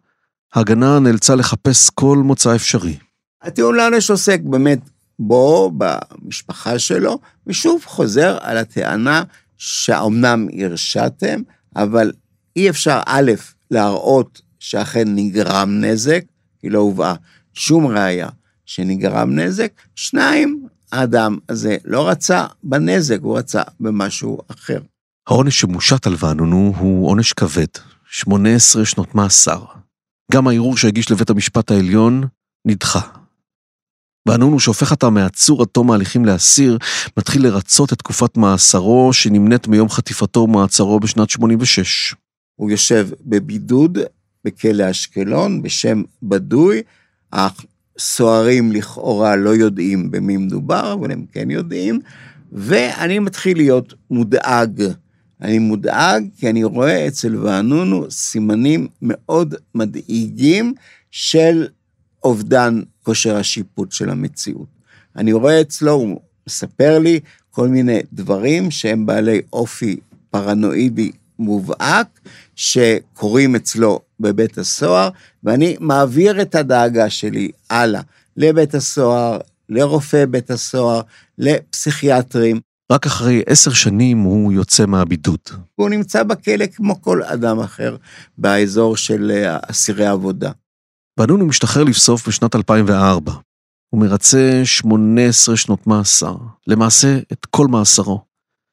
[0.54, 2.98] ההגנה נאלצה לחפש כל מוצא אפשרי.
[3.42, 4.90] הטיעון לעונש עוסק באמת
[5.20, 9.24] בו, במשפחה שלו, ושוב חוזר על הטענה
[9.58, 11.42] שאומנם הרשעתם,
[11.76, 12.12] אבל
[12.56, 13.32] אי אפשר א',
[13.72, 16.24] להראות שאכן נגרם נזק,
[16.60, 17.16] כי לא הובאה
[17.54, 18.30] שום ראייה
[18.66, 19.72] שנגרם נזק.
[19.96, 24.80] שניים, האדם הזה לא רצה בנזק, הוא רצה במשהו אחר.
[25.28, 27.66] העונש שמושת על ואנונו הוא עונש כבד,
[28.10, 29.64] 18 שנות מאסר.
[30.32, 32.24] גם הערעור שהגיש לבית המשפט העליון
[32.68, 33.02] נדחה.
[34.28, 36.78] ואנונו שהופך אותה מעצור עד תום ההליכים לאסיר,
[37.18, 42.16] מתחיל לרצות את תקופת מאסרו שנמנית מיום חטיפתו ומעצרו בשנת 86.
[42.62, 43.98] הוא יושב בבידוד
[44.46, 46.82] בכלא אשקלון בשם בדוי.
[47.34, 52.00] הסוהרים לכאורה לא יודעים במי מדובר, אבל הם כן יודעים,
[52.52, 54.84] ואני מתחיל להיות מודאג.
[55.42, 60.74] אני מודאג כי אני רואה אצל וענונו סימנים מאוד מדאיגים
[61.12, 61.68] של
[62.24, 64.68] אובדן כושר השיפוט של המציאות.
[65.16, 70.00] אני רואה אצלו, הוא מספר לי כל מיני דברים שהם בעלי אופי
[70.30, 72.20] פרנואידי מובהק,
[72.62, 75.10] שקורים אצלו בבית הסוהר,
[75.44, 78.02] ואני מעביר את הדאגה שלי הלאה
[78.38, 79.40] לבית הסוהר,
[79.70, 81.02] לרופא בית הסוהר,
[81.38, 82.60] לפסיכיאטרים.
[82.92, 85.40] רק אחרי עשר שנים הוא יוצא מהבידוד.
[85.76, 87.96] הוא נמצא בכלא כמו כל אדם אחר
[88.38, 90.52] באזור של אה, אסירי עבודה.
[91.20, 93.34] בנון הוא משתחרר לבסוף בשנת 2004.
[93.90, 96.36] הוא מרצה 18 שנות מאסר,
[96.68, 98.31] למעשה את כל מאסרו.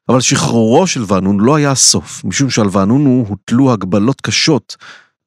[0.09, 4.77] אבל שחרורו של ואנון לא היה הסוף, משום שעל ואנון הוטלו הגבלות קשות,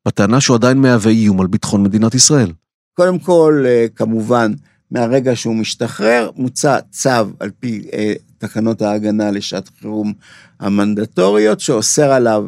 [0.07, 2.51] בטענה שהוא עדיין מהווה איום על ביטחון מדינת ישראל.
[2.93, 4.53] קודם כל, אה, כמובן,
[4.91, 7.09] מהרגע שהוא משתחרר, מוצא צו
[7.39, 10.13] על פי אה, תקנות ההגנה לשעת חירום
[10.59, 12.47] המנדטוריות, שאוסר עליו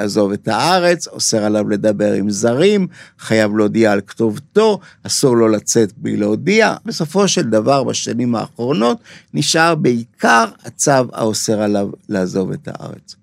[0.00, 2.86] לעזוב את הארץ, אוסר עליו לדבר עם זרים,
[3.18, 6.74] חייב להודיע על כתובתו, אסור לו לצאת בלי להודיע.
[6.84, 8.98] בסופו של דבר, בשנים האחרונות,
[9.34, 13.16] נשאר בעיקר הצו האוסר עליו לעזוב את הארץ.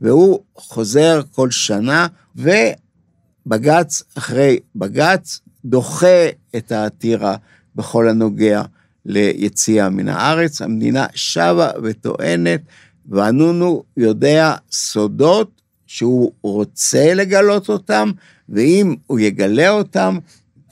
[0.00, 2.06] והוא חוזר כל שנה,
[2.36, 7.36] ובג"ץ אחרי בג"ץ דוחה את העתירה
[7.76, 8.62] בכל הנוגע
[9.06, 10.62] ליציאה מן הארץ.
[10.62, 12.60] המדינה שבה וטוענת,
[13.08, 15.59] וענונו יודע סודות
[15.90, 18.10] שהוא רוצה לגלות אותם,
[18.48, 20.18] ואם הוא יגלה אותם,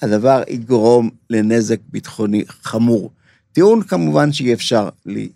[0.02, 3.10] הדבר יגרום לנזק ביטחוני חמור.
[3.52, 4.88] טיעון כמובן שאי אפשר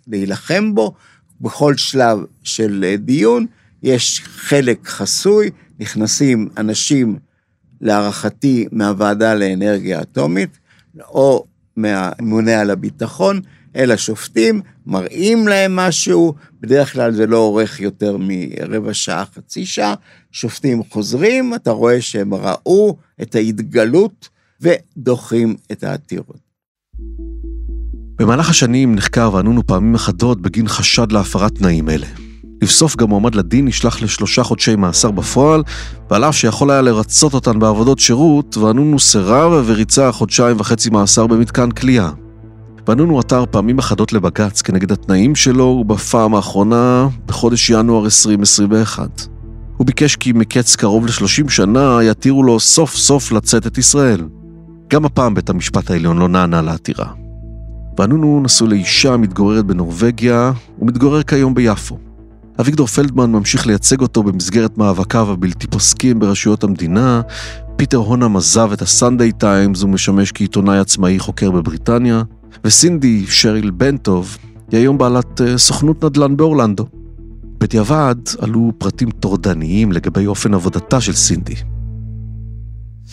[0.07, 0.93] להילחם בו,
[1.41, 3.45] בכל שלב של דיון
[3.83, 7.17] יש חלק חסוי, נכנסים אנשים,
[7.81, 10.57] להערכתי, מהוועדה לאנרגיה אטומית,
[10.99, 13.41] או מהממונה על הביטחון,
[13.75, 19.93] אל השופטים, מראים להם משהו, בדרך כלל זה לא אורך יותר מרבע שעה, חצי שעה,
[20.31, 24.29] שופטים חוזרים, אתה רואה שהם ראו את ההתגלות
[24.61, 26.43] ודוחים את העתירות.
[28.19, 32.07] במהלך השנים נחקר וענונו פעמים אחדות בגין חשד להפרת תנאים אלה.
[32.61, 35.63] לבסוף גם מועמד לדין נשלח לשלושה חודשי מאסר בפועל,
[36.09, 41.71] ועל אף שיכול היה לרצות אותן בעבודות שירות, וענונו סירב וריצה חודשיים וחצי מאסר במתקן
[41.71, 42.09] כליאה.
[42.85, 49.27] פנינו עתר פעמים אחדות לבג"ץ כנגד התנאים שלו, ובפעם האחרונה בחודש ינואר 2021.
[49.77, 54.27] הוא ביקש כי מקץ קרוב ל-30 שנה יתירו לו סוף סוף לצאת את ישראל.
[54.87, 57.07] גם הפעם בית המשפט העליון לא נענה לעתירה.
[57.99, 61.97] ואנונו נשוי לאישה המתגוררת בנורבגיה ומתגורר כיום ביפו.
[62.59, 67.21] אביגדור פלדמן ממשיך לייצג אותו במסגרת מאבקיו הבלתי פוסקים ברשויות המדינה.
[67.75, 72.23] פיטר הונם עזב את הסנדיי טיימס ומשמש כעיתונאי עצמאי חוקר בבריטניה.
[72.65, 74.37] וסינדי שריל בנטוב
[74.71, 76.85] היא היום בעלת אה, סוכנות נדל"ן באורלנדו.
[77.57, 81.55] בדיעבד עלו פרטים טורדניים לגבי אופן עבודתה של סינדי.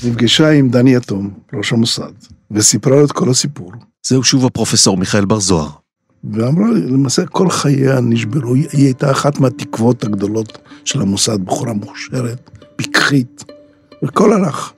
[0.05, 2.13] נפגשה עם דני יתום, ראש המוסד,
[2.51, 3.73] וסיפרה לו את כל הסיפור.
[4.07, 5.69] זהו שוב הפרופסור מיכאל בר זוהר.
[6.25, 13.45] ואמרה, למעשה כל חייה נשברו, היא הייתה אחת מהתקוות הגדולות של המוסד, בחורה מוכשרת, פיקחית,
[14.05, 14.73] וכל הלך.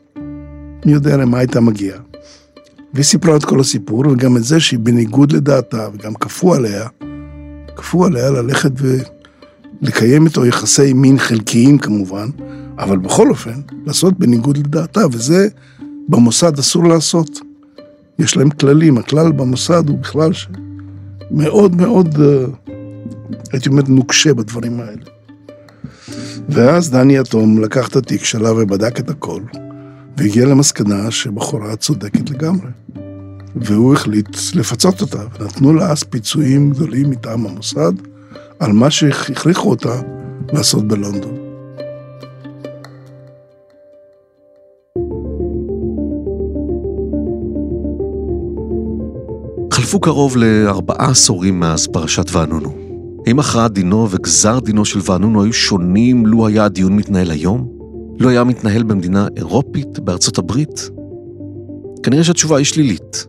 [0.86, 1.98] מי יודע למה הייתה מגיעה.
[2.94, 6.88] והיא סיפרה את כל הסיפור, וגם את זה שהיא בניגוד לדעתה, וגם כפו עליה,
[7.76, 8.70] כפו עליה ללכת
[9.82, 12.28] ולקיים איתו יחסי מין חלקיים כמובן,
[12.78, 15.48] אבל בכל אופן, לעשות בניגוד לדעתה, וזה
[16.08, 17.40] במוסד אסור לעשות.
[18.18, 20.30] יש להם כללים, הכלל במוסד הוא בכלל
[21.30, 22.72] מאוד מאוד, אה,
[23.52, 25.02] הייתי אומר, נוקשה בדברים האלה.
[26.48, 29.42] ואז דני יתום לקח את התיק שלה ובדק את הכל,
[30.16, 32.68] והגיע למסקנה שבחורה צודקת לגמרי.
[33.56, 37.92] והוא החליט לפצות אותה, ונתנו לה אז פיצויים גדולים מטעם המוסד
[38.60, 40.00] על מה שהכריחו אותה
[40.52, 41.36] לעשות בלונדון.
[49.72, 52.72] חלפו קרוב לארבעה עשורים מאז פרשת וענונו.
[53.26, 57.81] האם הכרעת דינו וגזר דינו של וענונו היו שונים לו היה הדיון מתנהל היום?
[58.18, 60.90] לו היה מתנהל במדינה אירופית, בארצות הברית?
[62.02, 63.26] כנראה שהתשובה היא שלילית.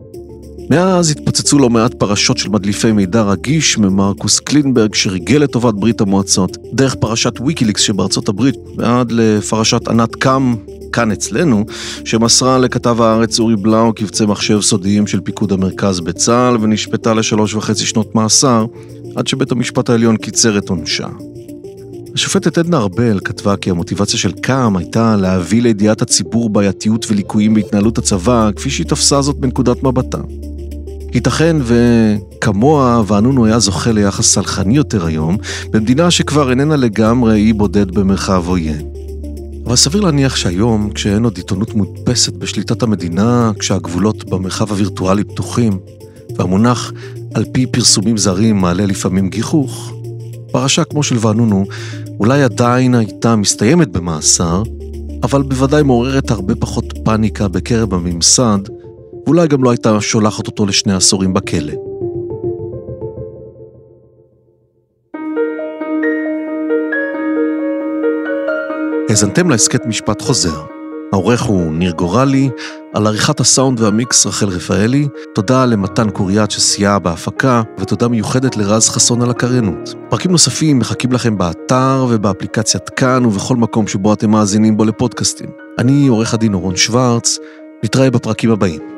[0.70, 6.56] מאז התפוצצו לא מעט פרשות של מדליפי מידע רגיש ממרקוס קלינברג שריגל לטובת ברית המועצות,
[6.72, 10.54] דרך פרשת ויקיליקס שבארצות הברית, ועד לפרשת ענת קם,
[10.92, 11.64] כאן אצלנו,
[12.04, 17.86] שמסרה לכתב הארץ אורי בלאו קבצי מחשב סודיים של פיקוד המרכז בצה"ל ונשפטה לשלוש וחצי
[17.86, 18.66] שנות מאסר,
[19.16, 21.06] עד שבית המשפט העליון קיצר את עונשה.
[22.14, 27.98] השופטת עדנה ארבל כתבה כי המוטיבציה של קאם הייתה להביא לידיעת הציבור בעייתיות וליקויים בהתנהלות
[27.98, 30.18] הצבא, כפי שהיא תפסה זאת בנקודת מבטה.
[31.14, 35.36] ייתכן וכמוה ואנונו היה זוכה ליחס סלחני יותר היום,
[35.70, 38.88] במדינה שכבר איננה לגמרי אי בודד במרחב עוין.
[39.66, 45.78] אבל סביר להניח שהיום, כשאין עוד עיתונות מודפסת בשליטת המדינה, כשהגבולות במרחב הווירטואלי פתוחים,
[46.36, 46.92] והמונח
[47.34, 49.93] על פי פרסומים זרים מעלה לפעמים גיחוך,
[50.54, 51.64] פרשה כמו של ואנונו
[52.20, 54.62] אולי עדיין הייתה מסתיימת במאסר,
[55.22, 58.58] אבל בוודאי מעוררת הרבה פחות פאניקה בקרב הממסד,
[59.26, 61.72] ואולי גם לא הייתה שולחת אותו לשני עשורים בכלא.
[69.08, 70.60] האזנתם להסכת משפט חוזר.
[71.12, 72.50] העורך הוא ניר גורלי,
[72.94, 79.22] על עריכת הסאונד והמיקס רחל רפאלי, תודה למתן קוריאט שסייע בהפקה, ותודה מיוחדת לרז חסון
[79.22, 79.94] על הקריינות.
[80.08, 85.50] פרקים נוספים מחכים לכם באתר ובאפליקציית כאן ובכל מקום שבו אתם מאזינים בו לפודקאסטים.
[85.78, 87.38] אני עורך הדין אורון שוורץ,
[87.84, 88.93] נתראה בפרקים הבאים.